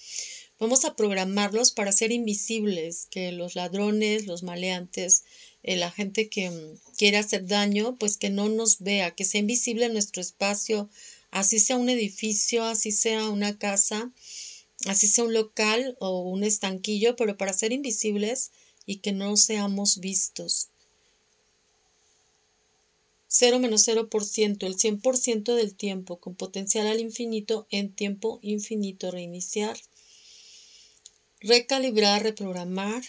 Vamos 0.61 0.85
a 0.85 0.95
programarlos 0.95 1.73
para 1.73 1.91
ser 1.91 2.13
invisibles, 2.13 3.09
que 3.11 3.33
los 3.33 3.57
ladrones, 3.57 4.27
los 4.27 4.45
maleantes, 4.45 5.25
eh, 5.65 5.75
la 5.75 5.91
gente 5.91 6.29
que 6.29 6.49
mm, 6.49 6.79
quiere 6.97 7.17
hacer 7.17 7.45
daño, 7.45 7.97
pues 7.99 8.19
que 8.19 8.31
no 8.31 8.49
nos 8.49 8.79
vea, 8.79 9.11
que 9.11 9.25
sea 9.25 9.41
invisible 9.41 9.89
nuestro 9.89 10.23
espacio, 10.23 10.89
así 11.33 11.59
sea 11.59 11.77
un 11.77 11.89
edificio, 11.89 12.63
así 12.67 12.93
sea 12.93 13.31
una 13.31 13.59
casa, 13.59 14.13
así 14.87 15.09
sea 15.09 15.25
un 15.25 15.35
local 15.35 15.97
o 15.99 16.21
un 16.21 16.45
estanquillo, 16.45 17.17
pero 17.17 17.37
para 17.37 17.53
ser 17.53 17.73
invisibles 17.73 18.53
y 18.87 18.99
que 18.99 19.11
no 19.11 19.37
seamos 19.37 19.99
vistos. 19.99 20.69
0 23.29 23.59
menos 23.59 23.87
0%, 23.87 24.67
el 24.67 24.77
100% 24.77 25.55
del 25.55 25.75
tiempo, 25.75 26.17
con 26.19 26.35
potencial 26.35 26.87
al 26.87 27.01
infinito 27.01 27.67
en 27.71 27.93
tiempo 27.93 28.39
infinito, 28.43 29.11
reiniciar, 29.11 29.79
recalibrar, 31.41 32.23
reprogramar, 32.23 33.05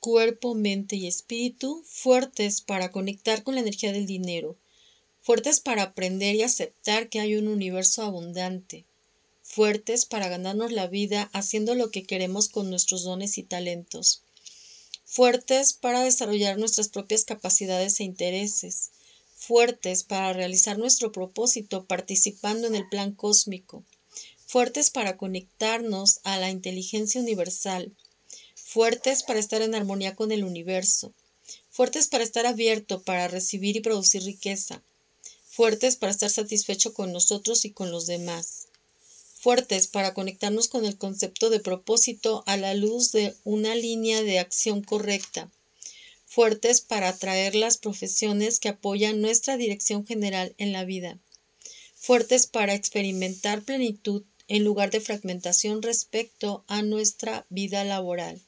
cuerpo, 0.00 0.54
mente 0.54 0.96
y 0.96 1.06
espíritu, 1.06 1.84
fuertes 1.86 2.62
para 2.62 2.90
conectar 2.90 3.42
con 3.42 3.54
la 3.54 3.60
energía 3.60 3.92
del 3.92 4.06
dinero, 4.06 4.56
fuertes 5.20 5.60
para 5.60 5.82
aprender 5.82 6.34
y 6.36 6.42
aceptar 6.42 7.10
que 7.10 7.20
hay 7.20 7.36
un 7.36 7.48
universo 7.48 8.02
abundante, 8.02 8.86
fuertes 9.42 10.06
para 10.06 10.28
ganarnos 10.28 10.72
la 10.72 10.86
vida 10.86 11.28
haciendo 11.34 11.74
lo 11.74 11.90
que 11.90 12.04
queremos 12.04 12.48
con 12.48 12.70
nuestros 12.70 13.02
dones 13.02 13.36
y 13.36 13.42
talentos, 13.42 14.22
fuertes 15.18 15.72
para 15.72 16.04
desarrollar 16.04 16.58
nuestras 16.58 16.90
propias 16.90 17.24
capacidades 17.24 17.98
e 17.98 18.04
intereses, 18.04 18.92
fuertes 19.34 20.04
para 20.04 20.32
realizar 20.32 20.78
nuestro 20.78 21.10
propósito 21.10 21.86
participando 21.86 22.68
en 22.68 22.76
el 22.76 22.88
plan 22.88 23.10
cósmico, 23.10 23.82
fuertes 24.46 24.92
para 24.92 25.16
conectarnos 25.16 26.20
a 26.22 26.38
la 26.38 26.50
inteligencia 26.50 27.20
universal, 27.20 27.90
fuertes 28.54 29.24
para 29.24 29.40
estar 29.40 29.60
en 29.60 29.74
armonía 29.74 30.14
con 30.14 30.30
el 30.30 30.44
universo, 30.44 31.12
fuertes 31.68 32.06
para 32.06 32.22
estar 32.22 32.46
abierto 32.46 33.02
para 33.02 33.26
recibir 33.26 33.76
y 33.76 33.80
producir 33.80 34.22
riqueza, 34.22 34.84
fuertes 35.48 35.96
para 35.96 36.12
estar 36.12 36.30
satisfecho 36.30 36.94
con 36.94 37.12
nosotros 37.12 37.64
y 37.64 37.72
con 37.72 37.90
los 37.90 38.06
demás, 38.06 38.67
fuertes 39.38 39.86
para 39.86 40.14
conectarnos 40.14 40.66
con 40.66 40.84
el 40.84 40.98
concepto 40.98 41.48
de 41.48 41.60
propósito 41.60 42.42
a 42.46 42.56
la 42.56 42.74
luz 42.74 43.12
de 43.12 43.36
una 43.44 43.76
línea 43.76 44.22
de 44.22 44.40
acción 44.40 44.82
correcta, 44.82 45.48
fuertes 46.26 46.80
para 46.80 47.08
atraer 47.08 47.54
las 47.54 47.78
profesiones 47.78 48.58
que 48.58 48.70
apoyan 48.70 49.20
nuestra 49.20 49.56
dirección 49.56 50.04
general 50.04 50.54
en 50.58 50.72
la 50.72 50.84
vida, 50.84 51.18
fuertes 51.94 52.48
para 52.48 52.74
experimentar 52.74 53.62
plenitud 53.62 54.24
en 54.48 54.64
lugar 54.64 54.90
de 54.90 55.00
fragmentación 55.00 55.82
respecto 55.82 56.64
a 56.66 56.82
nuestra 56.82 57.46
vida 57.48 57.84
laboral. 57.84 58.40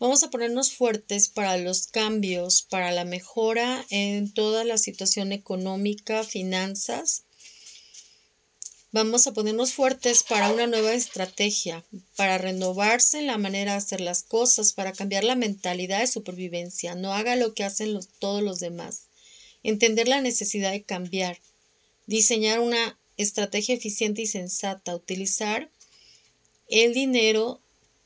Vamos 0.00 0.22
a 0.22 0.30
ponernos 0.30 0.72
fuertes 0.72 1.28
para 1.28 1.58
los 1.58 1.86
cambios, 1.86 2.62
para 2.62 2.92
la 2.92 3.04
mejora 3.04 3.84
en 3.90 4.32
toda 4.32 4.64
la 4.64 4.78
situación 4.78 5.32
económica, 5.32 6.24
finanzas, 6.24 7.24
Vamos 8.94 9.26
a 9.26 9.32
ponernos 9.32 9.72
fuertes 9.72 10.22
para 10.22 10.52
una 10.52 10.68
nueva 10.68 10.94
estrategia, 10.94 11.82
para 12.14 12.38
renovarse 12.38 13.18
en 13.18 13.26
la 13.26 13.38
manera 13.38 13.72
de 13.72 13.78
hacer 13.78 14.00
las 14.00 14.22
cosas, 14.22 14.72
para 14.72 14.92
cambiar 14.92 15.24
la 15.24 15.34
mentalidad 15.34 15.98
de 15.98 16.06
supervivencia. 16.06 16.94
No 16.94 17.12
haga 17.12 17.34
lo 17.34 17.54
que 17.54 17.64
hacen 17.64 17.98
todos 18.20 18.40
los 18.40 18.60
demás. 18.60 19.06
Entender 19.64 20.06
la 20.06 20.20
necesidad 20.20 20.70
de 20.70 20.84
cambiar. 20.84 21.40
Diseñar 22.06 22.60
una 22.60 22.96
estrategia 23.16 23.74
eficiente 23.74 24.22
y 24.22 24.26
sensata. 24.28 24.94
Utilizar 24.94 25.68
el 26.68 26.94
dinero 26.94 27.60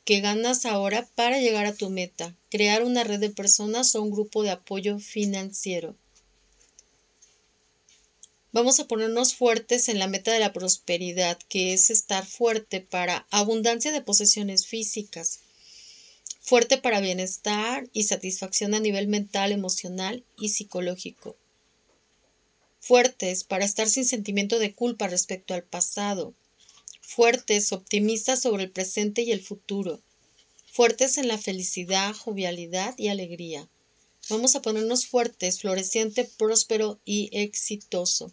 que 0.07 0.23
ganas 0.23 0.65
ahora 0.65 1.07
para 1.15 1.39
llegar 1.39 1.67
a 1.67 1.75
tu 1.75 1.91
meta. 1.91 2.35
Crear 2.51 2.83
una 2.83 3.05
red 3.05 3.21
de 3.21 3.29
personas 3.29 3.95
o 3.95 4.01
un 4.01 4.11
grupo 4.11 4.43
de 4.43 4.53
apoyo 4.53 4.99
financiero. 4.99 5.97
Vamos 8.51 8.81
a 8.81 8.89
ponernos 8.89 9.35
fuertes 9.35 9.91
en 9.91 9.99
la 9.99 10.07
meta 10.07 10.33
de 10.33 10.39
la 10.39 10.55
prosperidad, 10.55 11.39
que 11.49 11.75
es 11.75 11.91
estar 11.91 12.25
fuerte 12.25 12.81
para 12.81 13.27
abundancia 13.31 13.93
de 13.93 14.01
posesiones 14.01 14.67
físicas, 14.67 15.41
fuerte 16.41 16.79
para 16.79 17.01
bienestar 17.01 17.87
y 17.93 18.05
satisfacción 18.05 18.73
a 18.75 18.81
nivel 18.81 19.07
mental, 19.07 19.53
emocional 19.53 20.25
y 20.39 20.49
psicológico. 20.49 21.37
Fuertes 22.81 23.45
para 23.45 23.67
estar 23.67 23.87
sin 23.87 24.07
sentimiento 24.07 24.59
de 24.59 24.75
culpa 24.75 25.09
respecto 25.09 25.53
al 25.53 25.63
pasado. 25.63 26.33
Fuertes, 27.03 27.73
optimistas 27.73 28.41
sobre 28.41 28.65
el 28.65 28.71
presente 28.71 29.23
y 29.23 29.33
el 29.33 29.43
futuro. 29.43 30.01
Fuertes 30.73 31.19
en 31.19 31.29
la 31.29 31.37
felicidad, 31.37 32.15
jovialidad 32.15 32.95
y 32.97 33.09
alegría. 33.09 33.69
Vamos 34.31 34.55
a 34.55 34.63
ponernos 34.63 35.07
fuertes, 35.07 35.61
floreciente, 35.61 36.25
próspero 36.25 37.01
y 37.05 37.31
exitoso. 37.33 38.31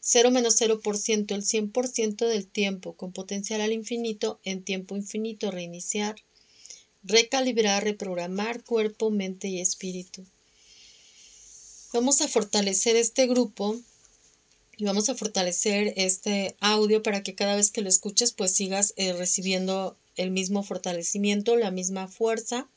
0 0.00 0.30
menos 0.30 0.60
0%, 0.60 1.34
el 1.34 1.42
100% 1.42 2.26
del 2.26 2.46
tiempo, 2.46 2.94
con 2.94 3.12
potencial 3.12 3.60
al 3.60 3.72
infinito, 3.72 4.40
en 4.44 4.62
tiempo 4.62 4.96
infinito, 4.96 5.50
reiniciar, 5.50 6.16
recalibrar, 7.02 7.84
reprogramar 7.84 8.64
cuerpo, 8.64 9.10
mente 9.10 9.48
y 9.48 9.60
espíritu. 9.60 10.24
Vamos 11.92 12.20
a 12.20 12.28
fortalecer 12.28 12.96
este 12.96 13.26
grupo 13.26 13.80
y 14.76 14.84
vamos 14.84 15.08
a 15.08 15.14
fortalecer 15.14 15.92
este 15.96 16.56
audio 16.60 17.02
para 17.02 17.22
que 17.22 17.34
cada 17.34 17.56
vez 17.56 17.70
que 17.70 17.82
lo 17.82 17.88
escuches 17.88 18.32
pues 18.32 18.52
sigas 18.52 18.94
eh, 18.96 19.12
recibiendo 19.12 19.96
el 20.16 20.30
mismo 20.30 20.62
fortalecimiento, 20.62 21.56
la 21.56 21.70
misma 21.70 22.08
fuerza 22.08 22.68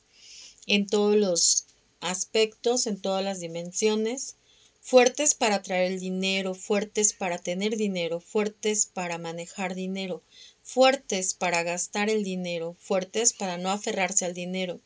en 0.65 0.87
todos 0.87 1.15
los 1.15 1.65
aspectos, 2.03 2.85
en 2.85 3.01
todas 3.01 3.23
las 3.23 3.39
dimensiones, 3.39 4.35
fuertes 4.81 5.33
para 5.33 5.61
traer 5.61 5.93
el 5.93 5.99
dinero, 5.99 6.53
fuertes 6.53 7.13
para 7.13 7.37
tener 7.37 7.77
dinero, 7.77 8.19
fuertes 8.19 8.85
para 8.85 9.17
manejar 9.17 9.75
dinero, 9.75 10.21
fuertes 10.61 11.33
para 11.33 11.63
gastar 11.63 12.09
el 12.09 12.23
dinero, 12.23 12.75
fuertes 12.79 13.33
para 13.33 13.57
no 13.57 13.71
aferrarse 13.71 14.25
al 14.25 14.33
dinero, 14.33 14.81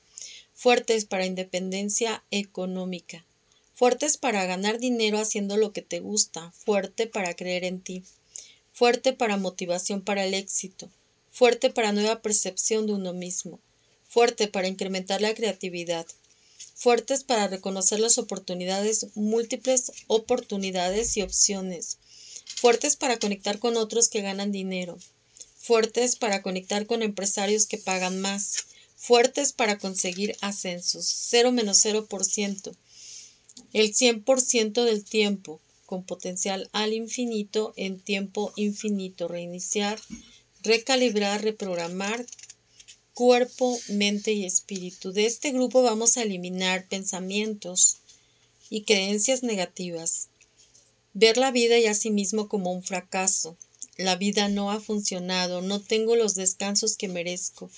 fuertes 0.53 1.05
para 1.05 1.25
independencia 1.25 2.23
económica, 2.29 3.25
fuertes 3.73 4.17
para 4.17 4.45
ganar 4.45 4.79
dinero 4.79 5.19
haciendo 5.19 5.57
lo 5.57 5.73
que 5.73 5.81
te 5.81 5.99
gusta, 5.99 6.51
fuerte 6.51 7.07
para 7.07 7.35
creer 7.35 7.63
en 7.63 7.81
ti, 7.81 8.03
fuerte 8.73 9.13
para 9.13 9.37
motivación 9.37 10.01
para 10.01 10.23
el 10.25 10.35
éxito, 10.35 10.89
fuerte 11.31 11.71
para 11.71 11.91
nueva 11.91 12.21
percepción 12.21 12.85
de 12.85 12.93
uno 12.93 13.13
mismo, 13.13 13.59
fuerte 14.07 14.47
para 14.47 14.67
incrementar 14.67 15.21
la 15.21 15.33
creatividad, 15.33 16.05
fuertes 16.75 17.23
para 17.23 17.47
reconocer 17.47 17.99
las 17.99 18.17
oportunidades, 18.17 19.07
múltiples 19.15 19.91
oportunidades 20.07 21.17
y 21.17 21.21
opciones, 21.21 21.97
fuertes 22.55 22.95
para 22.95 23.17
conectar 23.17 23.59
con 23.59 23.77
otros 23.77 24.09
que 24.09 24.21
ganan 24.21 24.51
dinero, 24.51 24.97
fuertes 25.57 26.15
para 26.15 26.41
conectar 26.41 26.85
con 26.85 27.01
empresarios 27.03 27.65
que 27.65 27.77
pagan 27.77 28.21
más, 28.21 28.67
fuertes 28.95 29.53
para 29.53 29.77
conseguir 29.77 30.35
ascensos, 30.41 31.05
0 31.29 31.51
menos 31.51 31.83
0%, 31.83 32.75
el 33.73 33.93
100% 33.93 34.83
del 34.83 35.03
tiempo, 35.03 35.59
con 35.85 36.03
potencial 36.03 36.69
al 36.73 36.93
infinito 36.93 37.73
en 37.77 37.99
tiempo 37.99 38.53
infinito, 38.55 39.27
reiniciar, 39.27 39.99
recalibrar, 40.61 41.43
reprogramar, 41.43 42.25
cuerpo, 43.17 43.75
mente 43.89 44.33
y 44.33 44.45
espíritu. 44.45 45.11
De 45.11 45.25
este 45.25 45.51
grupo 45.51 45.81
vamos 45.81 46.17
a 46.17 46.21
eliminar 46.21 46.87
pensamientos 46.87 47.97
y 48.69 48.83
creencias 48.83 49.41
negativas. 49.41 50.27
Ver 51.15 51.37
la 51.37 51.49
vida 51.49 51.79
y 51.79 51.87
a 51.87 51.95
sí 51.95 52.11
mismo 52.11 52.47
como 52.47 52.71
un 52.71 52.83
fracaso. 52.83 53.57
La 53.97 54.17
vida 54.17 54.49
no 54.49 54.69
ha 54.69 54.79
funcionado, 54.79 55.63
no 55.63 55.81
tengo 55.81 56.15
los 56.15 56.35
descansos 56.35 56.95
que 56.95 57.07
merezco. 57.07 57.71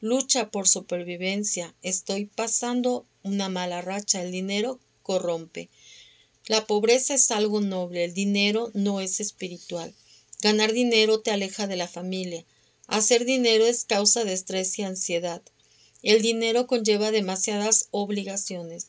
Lucha 0.00 0.48
por 0.48 0.66
supervivencia. 0.66 1.74
Estoy 1.82 2.24
pasando 2.24 3.04
una 3.22 3.50
mala 3.50 3.82
racha. 3.82 4.22
El 4.22 4.32
dinero 4.32 4.80
corrompe. 5.02 5.68
La 6.46 6.66
pobreza 6.66 7.12
es 7.12 7.30
algo 7.30 7.60
noble, 7.60 8.04
el 8.04 8.14
dinero 8.14 8.70
no 8.72 9.02
es 9.02 9.20
espiritual. 9.20 9.92
Ganar 10.40 10.72
dinero 10.72 11.20
te 11.20 11.30
aleja 11.30 11.66
de 11.66 11.76
la 11.76 11.88
familia. 11.88 12.46
Hacer 12.88 13.26
dinero 13.26 13.66
es 13.66 13.84
causa 13.84 14.24
de 14.24 14.32
estrés 14.32 14.78
y 14.78 14.82
ansiedad. 14.82 15.42
El 16.02 16.22
dinero 16.22 16.66
conlleva 16.66 17.10
demasiadas 17.10 17.88
obligaciones. 17.90 18.86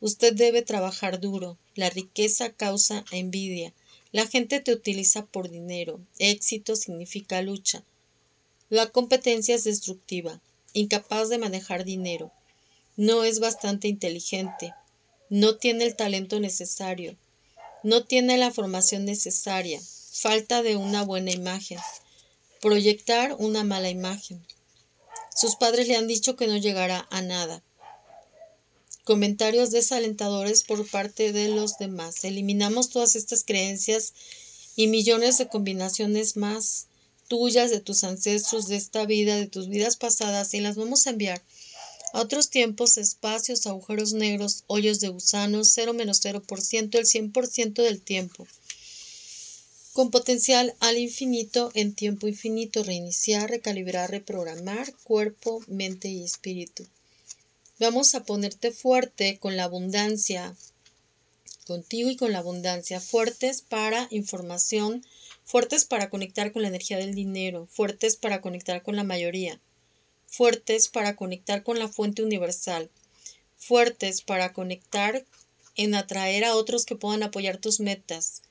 Usted 0.00 0.34
debe 0.34 0.60
trabajar 0.60 1.20
duro. 1.20 1.56
La 1.74 1.88
riqueza 1.88 2.52
causa 2.52 3.02
envidia. 3.10 3.72
La 4.12 4.26
gente 4.26 4.60
te 4.60 4.74
utiliza 4.74 5.24
por 5.24 5.48
dinero. 5.48 6.00
Éxito 6.18 6.76
significa 6.76 7.40
lucha. 7.40 7.82
La 8.68 8.90
competencia 8.90 9.54
es 9.54 9.64
destructiva. 9.64 10.38
Incapaz 10.74 11.30
de 11.30 11.38
manejar 11.38 11.86
dinero. 11.86 12.30
No 12.98 13.24
es 13.24 13.40
bastante 13.40 13.88
inteligente. 13.88 14.74
No 15.30 15.56
tiene 15.56 15.86
el 15.86 15.96
talento 15.96 16.40
necesario. 16.40 17.16
No 17.84 18.04
tiene 18.04 18.36
la 18.36 18.50
formación 18.50 19.06
necesaria. 19.06 19.80
Falta 20.12 20.62
de 20.62 20.76
una 20.76 21.04
buena 21.04 21.30
imagen 21.30 21.78
proyectar 22.60 23.34
una 23.38 23.64
mala 23.64 23.90
imagen. 23.90 24.44
Sus 25.34 25.56
padres 25.56 25.88
le 25.88 25.96
han 25.96 26.06
dicho 26.06 26.36
que 26.36 26.46
no 26.46 26.56
llegará 26.56 27.06
a 27.10 27.22
nada. 27.22 27.62
comentarios 29.04 29.70
desalentadores 29.70 30.62
por 30.62 30.88
parte 30.88 31.32
de 31.32 31.48
los 31.48 31.78
demás. 31.78 32.22
Eliminamos 32.22 32.90
todas 32.90 33.16
estas 33.16 33.42
creencias 33.44 34.12
y 34.76 34.86
millones 34.86 35.38
de 35.38 35.48
combinaciones 35.48 36.36
más 36.36 36.86
tuyas, 37.26 37.70
de 37.70 37.80
tus 37.80 38.04
ancestros, 38.04 38.68
de 38.68 38.76
esta 38.76 39.06
vida, 39.06 39.36
de 39.36 39.46
tus 39.46 39.68
vidas 39.68 39.96
pasadas, 39.96 40.52
y 40.54 40.60
las 40.60 40.76
vamos 40.76 41.06
a 41.06 41.10
enviar 41.10 41.42
a 42.12 42.20
otros 42.20 42.50
tiempos, 42.50 42.98
espacios, 42.98 43.66
agujeros 43.66 44.12
negros, 44.12 44.64
hoyos 44.66 45.00
de 45.00 45.08
gusanos, 45.08 45.70
0 45.74 45.94
menos 45.94 46.20
0%, 46.24 46.98
el 46.98 47.06
100% 47.06 47.82
del 47.82 48.00
tiempo. 48.00 48.46
Con 49.92 50.12
potencial 50.12 50.76
al 50.78 50.98
infinito, 50.98 51.72
en 51.74 51.94
tiempo 51.94 52.28
infinito, 52.28 52.84
reiniciar, 52.84 53.50
recalibrar, 53.50 54.08
reprogramar 54.08 54.94
cuerpo, 55.02 55.64
mente 55.66 56.06
y 56.08 56.22
espíritu. 56.22 56.86
Vamos 57.80 58.14
a 58.14 58.22
ponerte 58.22 58.70
fuerte 58.70 59.38
con 59.40 59.56
la 59.56 59.64
abundancia, 59.64 60.54
contigo 61.66 62.08
y 62.08 62.14
con 62.14 62.30
la 62.30 62.38
abundancia, 62.38 63.00
fuertes 63.00 63.62
para 63.62 64.06
información, 64.10 65.04
fuertes 65.44 65.84
para 65.86 66.08
conectar 66.08 66.52
con 66.52 66.62
la 66.62 66.68
energía 66.68 66.98
del 66.98 67.16
dinero, 67.16 67.66
fuertes 67.72 68.14
para 68.14 68.40
conectar 68.40 68.84
con 68.84 68.94
la 68.94 69.02
mayoría, 69.02 69.58
fuertes 70.28 70.86
para 70.86 71.16
conectar 71.16 71.64
con 71.64 71.80
la 71.80 71.88
fuente 71.88 72.22
universal, 72.22 72.90
fuertes 73.56 74.22
para 74.22 74.52
conectar 74.52 75.24
en 75.74 75.96
atraer 75.96 76.44
a 76.44 76.54
otros 76.54 76.84
que 76.84 76.94
puedan 76.94 77.24
apoyar 77.24 77.56
tus 77.56 77.80
metas, 77.80 78.42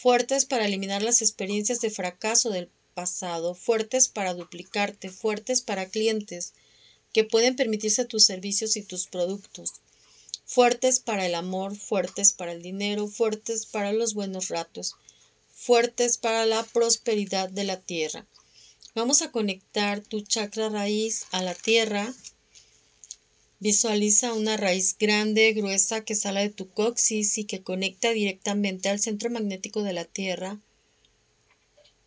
fuertes 0.00 0.44
para 0.44 0.66
eliminar 0.66 1.02
las 1.02 1.22
experiencias 1.22 1.80
de 1.80 1.90
fracaso 1.90 2.50
del 2.50 2.70
pasado, 2.94 3.56
fuertes 3.56 4.06
para 4.06 4.32
duplicarte, 4.32 5.10
fuertes 5.10 5.60
para 5.60 5.86
clientes, 5.86 6.52
que 7.12 7.24
pueden 7.24 7.56
permitirse 7.56 8.04
tus 8.04 8.24
servicios 8.24 8.76
y 8.76 8.82
tus 8.82 9.08
productos. 9.08 9.72
Fuertes 10.46 11.00
para 11.00 11.26
el 11.26 11.34
amor, 11.34 11.76
fuertes 11.76 12.32
para 12.32 12.52
el 12.52 12.62
dinero, 12.62 13.08
fuertes 13.08 13.66
para 13.66 13.92
los 13.92 14.14
buenos 14.14 14.50
ratos, 14.50 14.94
fuertes 15.52 16.16
para 16.16 16.46
la 16.46 16.62
prosperidad 16.62 17.50
de 17.50 17.64
la 17.64 17.80
tierra. 17.80 18.24
Vamos 18.94 19.22
a 19.22 19.32
conectar 19.32 20.00
tu 20.00 20.20
chakra 20.20 20.68
raíz 20.68 21.26
a 21.32 21.42
la 21.42 21.56
tierra. 21.56 22.14
Visualiza 23.60 24.34
una 24.34 24.56
raíz 24.56 24.96
grande, 24.98 25.52
gruesa 25.52 26.04
que 26.04 26.14
sale 26.14 26.40
de 26.40 26.50
tu 26.50 26.68
coxis 26.70 27.38
y 27.38 27.44
que 27.44 27.62
conecta 27.62 28.12
directamente 28.12 28.88
al 28.88 29.00
centro 29.00 29.30
magnético 29.30 29.82
de 29.82 29.92
la 29.92 30.04
tierra 30.04 30.60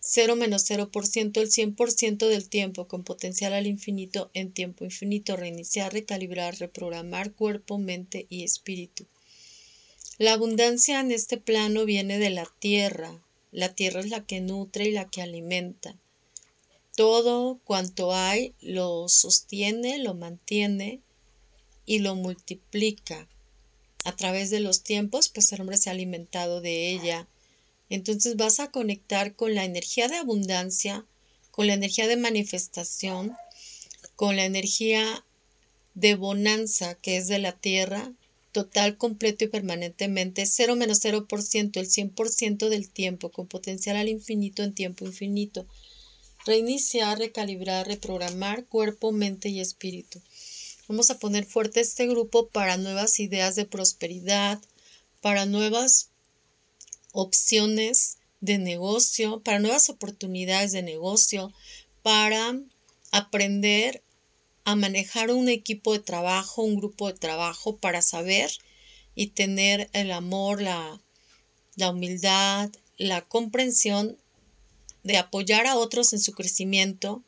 0 0.03 0.35
menos 0.35 0.69
0%, 0.69 1.39
el 1.39 1.51
100% 1.51 2.27
del 2.27 2.49
tiempo, 2.49 2.87
con 2.87 3.03
potencial 3.03 3.53
al 3.53 3.67
infinito 3.67 4.31
en 4.33 4.51
tiempo 4.51 4.83
infinito, 4.83 5.35
reiniciar, 5.35 5.93
recalibrar, 5.93 6.57
reprogramar 6.57 7.33
cuerpo, 7.33 7.77
mente 7.77 8.25
y 8.27 8.43
espíritu. 8.43 9.05
La 10.17 10.33
abundancia 10.33 10.99
en 10.99 11.11
este 11.11 11.37
plano 11.37 11.85
viene 11.85 12.17
de 12.17 12.31
la 12.31 12.47
tierra. 12.59 13.23
La 13.51 13.75
tierra 13.75 13.99
es 13.99 14.09
la 14.09 14.25
que 14.25 14.41
nutre 14.41 14.85
y 14.85 14.91
la 14.91 15.07
que 15.07 15.21
alimenta. 15.21 15.95
Todo 16.95 17.59
cuanto 17.63 18.11
hay 18.13 18.55
lo 18.59 19.07
sostiene, 19.07 19.99
lo 19.99 20.15
mantiene 20.15 20.99
y 21.85 21.99
lo 21.99 22.15
multiplica. 22.15 23.27
A 24.03 24.15
través 24.15 24.49
de 24.49 24.59
los 24.59 24.83
tiempos, 24.83 25.29
pues 25.29 25.51
el 25.51 25.61
hombre 25.61 25.77
se 25.77 25.89
ha 25.89 25.93
alimentado 25.93 26.61
de 26.61 26.89
ella 26.89 27.27
entonces 27.91 28.37
vas 28.37 28.61
a 28.61 28.71
conectar 28.71 29.35
con 29.35 29.53
la 29.53 29.65
energía 29.65 30.07
de 30.07 30.15
abundancia, 30.15 31.05
con 31.51 31.67
la 31.67 31.73
energía 31.73 32.07
de 32.07 32.15
manifestación, 32.15 33.35
con 34.15 34.37
la 34.37 34.45
energía 34.45 35.25
de 35.93 36.15
bonanza 36.15 36.95
que 36.95 37.17
es 37.17 37.27
de 37.27 37.39
la 37.39 37.51
tierra, 37.51 38.13
total, 38.53 38.97
completo 38.97 39.43
y 39.43 39.49
permanentemente, 39.49 40.45
0 40.45 40.77
menos 40.77 41.03
0%, 41.03 41.81
el 41.81 41.89
100% 41.89 42.69
del 42.69 42.89
tiempo, 42.89 43.29
con 43.29 43.47
potencial 43.47 43.97
al 43.97 44.07
infinito 44.07 44.63
en 44.63 44.73
tiempo 44.73 45.05
infinito. 45.05 45.65
Reiniciar, 46.45 47.19
recalibrar, 47.19 47.87
reprogramar 47.87 48.63
cuerpo, 48.67 49.11
mente 49.11 49.49
y 49.49 49.59
espíritu. 49.59 50.21
Vamos 50.91 51.09
a 51.09 51.19
poner 51.19 51.45
fuerte 51.45 51.79
este 51.79 52.05
grupo 52.05 52.49
para 52.49 52.75
nuevas 52.75 53.21
ideas 53.21 53.55
de 53.55 53.63
prosperidad, 53.63 54.59
para 55.21 55.45
nuevas 55.45 56.09
opciones 57.13 58.17
de 58.41 58.57
negocio, 58.57 59.39
para 59.39 59.59
nuevas 59.59 59.89
oportunidades 59.89 60.73
de 60.73 60.83
negocio, 60.83 61.53
para 62.03 62.59
aprender 63.13 64.03
a 64.65 64.75
manejar 64.75 65.31
un 65.31 65.47
equipo 65.47 65.93
de 65.93 65.99
trabajo, 65.99 66.61
un 66.61 66.75
grupo 66.75 67.07
de 67.07 67.17
trabajo, 67.17 67.77
para 67.77 68.01
saber 68.01 68.51
y 69.15 69.27
tener 69.27 69.89
el 69.93 70.11
amor, 70.11 70.61
la, 70.61 70.99
la 71.77 71.91
humildad, 71.91 72.69
la 72.97 73.21
comprensión 73.21 74.17
de 75.03 75.15
apoyar 75.15 75.67
a 75.67 75.77
otros 75.77 76.11
en 76.11 76.19
su 76.19 76.33
crecimiento. 76.33 77.23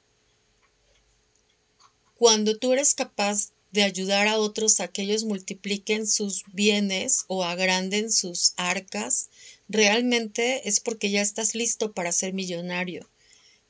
Cuando 2.23 2.57
tú 2.57 2.71
eres 2.71 2.93
capaz 2.95 3.51
de 3.73 3.83
ayudar 3.83 4.29
a 4.29 4.39
otros 4.39 4.79
a 4.79 4.87
que 4.87 5.01
ellos 5.01 5.25
multipliquen 5.25 6.07
sus 6.07 6.45
bienes 6.53 7.25
o 7.27 7.43
agranden 7.43 8.09
sus 8.09 8.53
arcas, 8.55 9.27
realmente 9.67 10.69
es 10.69 10.79
porque 10.79 11.09
ya 11.09 11.21
estás 11.21 11.53
listo 11.53 11.91
para 11.91 12.13
ser 12.13 12.31
millonario. 12.31 13.09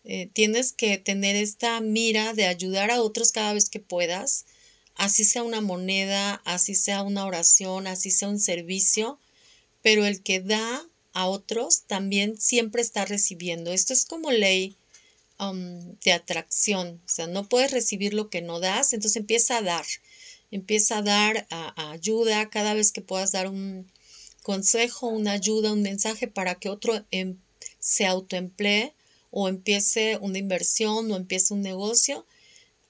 Eh, 0.04 0.30
tienes 0.34 0.72
que 0.72 1.00
tener 1.00 1.36
esta 1.36 1.82
mira 1.82 2.34
de 2.36 2.46
ayudar 2.46 2.92
a 2.92 3.02
otros 3.02 3.32
cada 3.32 3.56
vez 3.56 3.72
que 3.72 3.80
puedas, 3.80 4.46
así 4.94 5.24
sea 5.24 5.42
una 5.42 5.62
moneda, 5.62 6.40
así 6.46 6.76
sea 6.76 7.02
una 7.02 7.26
oración, 7.26 7.88
así 7.88 8.12
sea 8.12 8.28
un 8.28 8.40
servicio, 8.40 9.18
pero 9.82 10.06
el 10.06 10.22
que 10.22 10.42
da 10.42 10.86
a 11.14 11.26
otros 11.26 11.86
también 11.88 12.40
siempre 12.40 12.84
está 12.84 13.04
recibiendo. 13.06 13.74
Esto 13.74 13.94
es 13.94 14.06
como 14.06 14.30
ley 14.30 14.78
de 15.52 16.12
atracción, 16.14 17.02
o 17.06 17.10
sea, 17.10 17.28
no 17.28 17.50
puedes 17.50 17.72
recibir 17.72 18.14
lo 18.14 18.30
que 18.30 18.42
no 18.42 18.60
das, 18.60 18.94
entonces 18.94 19.18
empieza 19.18 19.58
a 19.58 19.62
dar, 19.62 19.86
empieza 20.52 21.00
a 21.00 21.02
dar 21.02 21.48
ayuda 21.76 22.50
cada 22.50 22.74
vez 22.74 22.92
que 22.92 23.02
puedas 23.02 23.32
dar 23.32 23.50
un 23.50 23.92
consejo, 24.44 25.08
una 25.08 25.32
ayuda, 25.32 25.74
un 25.74 25.82
mensaje 25.82 26.28
para 26.28 26.56
que 26.56 26.70
otro 26.70 27.04
em, 27.12 27.38
se 27.80 28.06
autoemplee 28.06 28.94
o 29.32 29.50
empiece 29.50 30.18
una 30.22 30.38
inversión 30.38 31.12
o 31.12 31.16
empiece 31.16 31.54
un 31.54 31.62
negocio, 31.62 32.26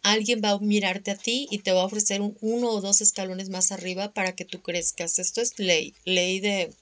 alguien 0.02 0.42
va 0.44 0.52
a 0.52 0.60
mirarte 0.60 1.12
a 1.12 1.18
ti 1.18 1.48
y 1.50 1.60
te 1.60 1.72
va 1.72 1.82
a 1.82 1.86
ofrecer 1.86 2.22
un, 2.22 2.38
uno 2.42 2.70
o 2.70 2.82
dos 2.82 3.00
escalones 3.00 3.50
más 3.50 3.72
arriba 3.72 4.14
para 4.14 4.36
que 4.36 4.44
tú 4.44 4.62
crezcas. 4.62 5.18
Esto 5.20 5.42
es 5.42 5.58
ley, 5.58 5.96
ley 6.04 6.42
de, 6.42 6.74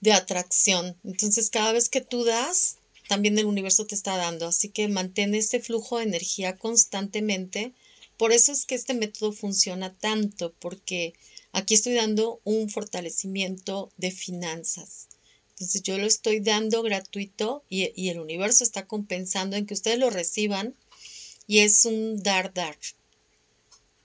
de 0.00 0.12
atracción. 0.12 0.96
Entonces, 1.02 1.50
cada 1.50 1.72
vez 1.72 1.88
que 1.88 2.00
tú 2.00 2.24
das, 2.24 2.76
también 3.08 3.38
el 3.38 3.46
universo 3.46 3.86
te 3.86 3.94
está 3.94 4.16
dando. 4.16 4.46
Así 4.46 4.68
que 4.68 4.88
mantén 4.88 5.34
ese 5.34 5.60
flujo 5.60 5.98
de 5.98 6.04
energía 6.04 6.56
constantemente. 6.56 7.72
Por 8.16 8.32
eso 8.32 8.52
es 8.52 8.64
que 8.66 8.74
este 8.74 8.94
método 8.94 9.32
funciona 9.32 9.92
tanto, 9.92 10.52
porque 10.60 11.14
aquí 11.52 11.74
estoy 11.74 11.94
dando 11.94 12.40
un 12.44 12.70
fortalecimiento 12.70 13.90
de 13.96 14.10
finanzas. 14.10 15.08
Entonces 15.50 15.82
yo 15.82 15.98
lo 15.98 16.06
estoy 16.06 16.40
dando 16.40 16.82
gratuito 16.82 17.64
y, 17.68 17.90
y 18.00 18.08
el 18.08 18.20
universo 18.20 18.64
está 18.64 18.86
compensando 18.86 19.56
en 19.56 19.66
que 19.66 19.74
ustedes 19.74 19.98
lo 19.98 20.10
reciban 20.10 20.74
y 21.46 21.60
es 21.60 21.84
un 21.84 22.22
dar, 22.22 22.52
dar. 22.52 22.76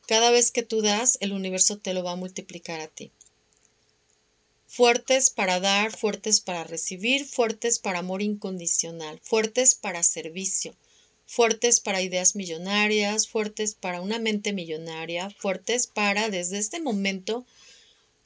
Cada 0.07 0.31
vez 0.31 0.51
que 0.51 0.63
tú 0.63 0.81
das, 0.81 1.17
el 1.21 1.33
universo 1.33 1.77
te 1.77 1.93
lo 1.93 2.03
va 2.03 2.11
a 2.11 2.15
multiplicar 2.15 2.81
a 2.81 2.87
ti 2.87 3.11
fuertes 4.69 5.31
para 5.31 5.59
dar, 5.59 5.91
fuertes 5.91 6.41
para 6.41 6.63
recibir, 6.63 7.25
fuertes 7.25 7.79
para 7.79 7.99
amor 7.99 8.21
incondicional, 8.21 9.19
fuertes 9.23 9.73
para 9.73 10.03
servicio, 10.03 10.75
fuertes 11.25 11.79
para 11.79 12.03
ideas 12.03 12.35
millonarias, 12.35 13.27
fuertes 13.27 13.73
para 13.73 13.99
una 13.99 14.19
mente 14.19 14.53
millonaria, 14.53 15.31
fuertes 15.31 15.87
para 15.87 16.29
desde 16.29 16.59
este 16.59 16.79
momento, 16.79 17.47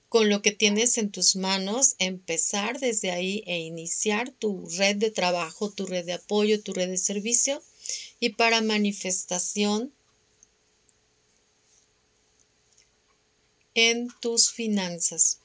con 0.09 0.29
lo 0.29 0.41
que 0.41 0.51
tienes 0.51 0.97
en 0.97 1.11
tus 1.11 1.37
manos, 1.37 1.95
empezar 1.97 2.77
desde 2.77 3.11
ahí 3.11 3.43
e 3.47 3.59
iniciar 3.59 4.29
tu 4.29 4.67
red 4.77 4.97
de 4.97 5.11
trabajo, 5.11 5.71
tu 5.71 5.85
red 5.85 6.05
de 6.05 6.13
apoyo, 6.13 6.61
tu 6.61 6.73
red 6.73 6.89
de 6.89 6.97
servicio 6.97 7.63
y 8.19 8.31
para 8.31 8.61
manifestación 8.61 9.93
en 13.75 14.09
tus 14.19 14.51
finanzas. 14.51 15.39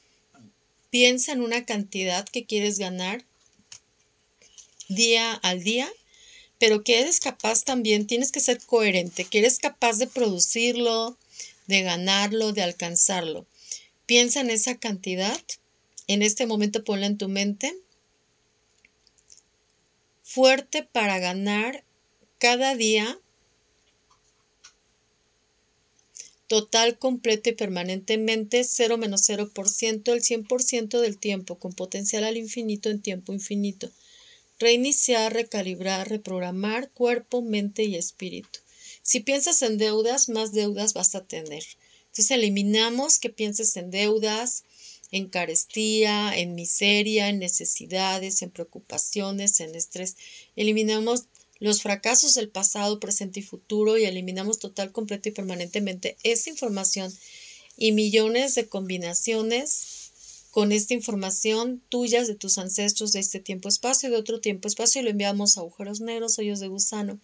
Piensa 0.90 1.32
en 1.32 1.42
una 1.42 1.64
cantidad 1.64 2.26
que 2.28 2.46
quieres 2.46 2.78
ganar 2.78 3.24
día 4.88 5.34
al 5.34 5.62
día, 5.62 5.90
pero 6.58 6.82
que 6.82 7.00
eres 7.00 7.20
capaz 7.20 7.64
también, 7.64 8.06
tienes 8.06 8.32
que 8.32 8.40
ser 8.40 8.58
coherente, 8.64 9.24
que 9.24 9.38
eres 9.38 9.58
capaz 9.58 9.98
de 9.98 10.06
producirlo, 10.06 11.16
de 11.66 11.82
ganarlo, 11.82 12.52
de 12.52 12.62
alcanzarlo. 12.62 13.46
Piensa 14.06 14.40
en 14.40 14.50
esa 14.50 14.76
cantidad, 14.76 15.40
en 16.06 16.22
este 16.22 16.46
momento 16.46 16.82
ponla 16.82 17.06
en 17.06 17.18
tu 17.18 17.28
mente, 17.28 17.76
fuerte 20.22 20.82
para 20.82 21.18
ganar 21.18 21.84
cada 22.38 22.74
día 22.74 23.18
total, 26.48 26.98
completo 26.98 27.50
y 27.50 27.52
permanentemente, 27.52 28.64
0 28.64 28.96
menos 28.96 29.28
0%, 29.28 30.12
el 30.12 30.22
100% 30.22 31.00
del 31.00 31.18
tiempo, 31.18 31.58
con 31.58 31.72
potencial 31.74 32.24
al 32.24 32.36
infinito 32.36 32.90
en 32.90 33.00
tiempo 33.00 33.32
infinito. 33.32 33.90
Reiniciar, 34.58 35.32
recalibrar, 35.32 36.08
reprogramar 36.08 36.90
cuerpo, 36.90 37.42
mente 37.42 37.84
y 37.84 37.94
espíritu. 37.94 38.58
Si 39.02 39.20
piensas 39.20 39.62
en 39.62 39.78
deudas, 39.78 40.28
más 40.28 40.52
deudas 40.52 40.94
vas 40.94 41.14
a 41.14 41.24
tener. 41.24 41.62
Entonces 42.06 42.30
eliminamos 42.32 43.18
que 43.18 43.30
pienses 43.30 43.76
en 43.76 43.90
deudas, 43.90 44.64
en 45.12 45.28
carestía, 45.28 46.36
en 46.36 46.54
miseria, 46.54 47.28
en 47.28 47.38
necesidades, 47.38 48.42
en 48.42 48.50
preocupaciones, 48.50 49.60
en 49.60 49.74
estrés. 49.74 50.16
Eliminamos 50.56 51.26
los 51.60 51.82
fracasos 51.82 52.34
del 52.34 52.48
pasado, 52.48 53.00
presente 53.00 53.40
y 53.40 53.42
futuro 53.42 53.98
y 53.98 54.04
eliminamos 54.04 54.58
total, 54.58 54.92
completo 54.92 55.28
y 55.28 55.32
permanentemente 55.32 56.16
esa 56.22 56.50
información 56.50 57.12
y 57.76 57.92
millones 57.92 58.54
de 58.54 58.68
combinaciones 58.68 59.98
con 60.50 60.72
esta 60.72 60.94
información 60.94 61.82
tuyas 61.88 62.26
de 62.26 62.34
tus 62.34 62.58
ancestros 62.58 63.12
de 63.12 63.20
este 63.20 63.38
tiempo-espacio 63.38 64.08
y 64.08 64.12
de 64.12 64.18
otro 64.18 64.40
tiempo-espacio 64.40 65.00
y 65.00 65.04
lo 65.04 65.10
enviamos 65.10 65.56
a 65.56 65.60
agujeros 65.60 66.00
negros, 66.00 66.38
hoyos 66.38 66.60
de 66.60 66.68
gusano. 66.68 67.20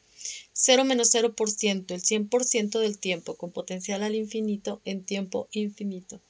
0 0.53 0.85
menos 0.85 1.13
0%, 1.15 1.91
el 1.91 2.03
100% 2.03 2.79
del 2.79 2.99
tiempo, 2.99 3.35
con 3.35 3.51
potencial 3.51 4.03
al 4.03 4.15
infinito 4.15 4.81
en 4.85 5.05
tiempo 5.05 5.49
infinito. 5.53 6.21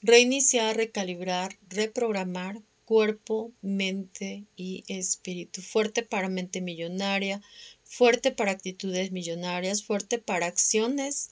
Reiniciar, 0.00 0.76
recalibrar, 0.76 1.58
reprogramar 1.68 2.60
cuerpo, 2.92 3.54
mente 3.62 4.44
y 4.54 4.84
espíritu. 4.86 5.62
Fuerte 5.62 6.02
para 6.02 6.28
mente 6.28 6.60
millonaria, 6.60 7.40
fuerte 7.84 8.32
para 8.32 8.52
actitudes 8.52 9.12
millonarias, 9.12 9.82
fuerte 9.82 10.18
para 10.18 10.44
acciones 10.44 11.30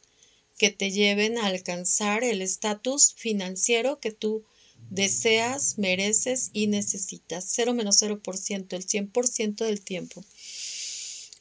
que 0.56 0.70
te 0.70 0.90
lleven 0.90 1.36
a 1.36 1.44
alcanzar 1.44 2.24
el 2.24 2.40
estatus 2.40 3.12
financiero 3.12 4.00
que 4.00 4.10
tú 4.10 4.42
deseas, 4.88 5.76
mereces 5.76 6.48
y 6.54 6.66
necesitas. 6.66 7.44
0 7.48 7.74
menos 7.74 8.00
0%, 8.00 8.72
el 8.72 8.86
100% 8.86 9.56
del 9.66 9.82
tiempo. 9.82 10.24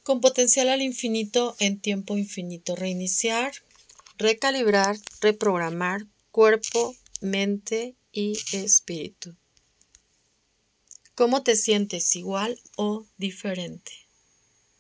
Con 0.04 0.20
potencial 0.20 0.68
al 0.68 0.82
infinito 0.82 1.56
en 1.62 1.80
tiempo 1.80 2.18
infinito. 2.18 2.76
Reiniciar, 2.76 3.54
recalibrar, 4.18 4.98
reprogramar 5.22 6.08
cuerpo, 6.32 6.94
mente 7.22 7.96
y 8.12 8.38
espíritu. 8.52 9.39
¿Cómo 11.20 11.44
te 11.44 11.58
sientes 11.58 12.16
igual 12.16 12.62
o 12.78 13.06
diferente? 13.18 13.92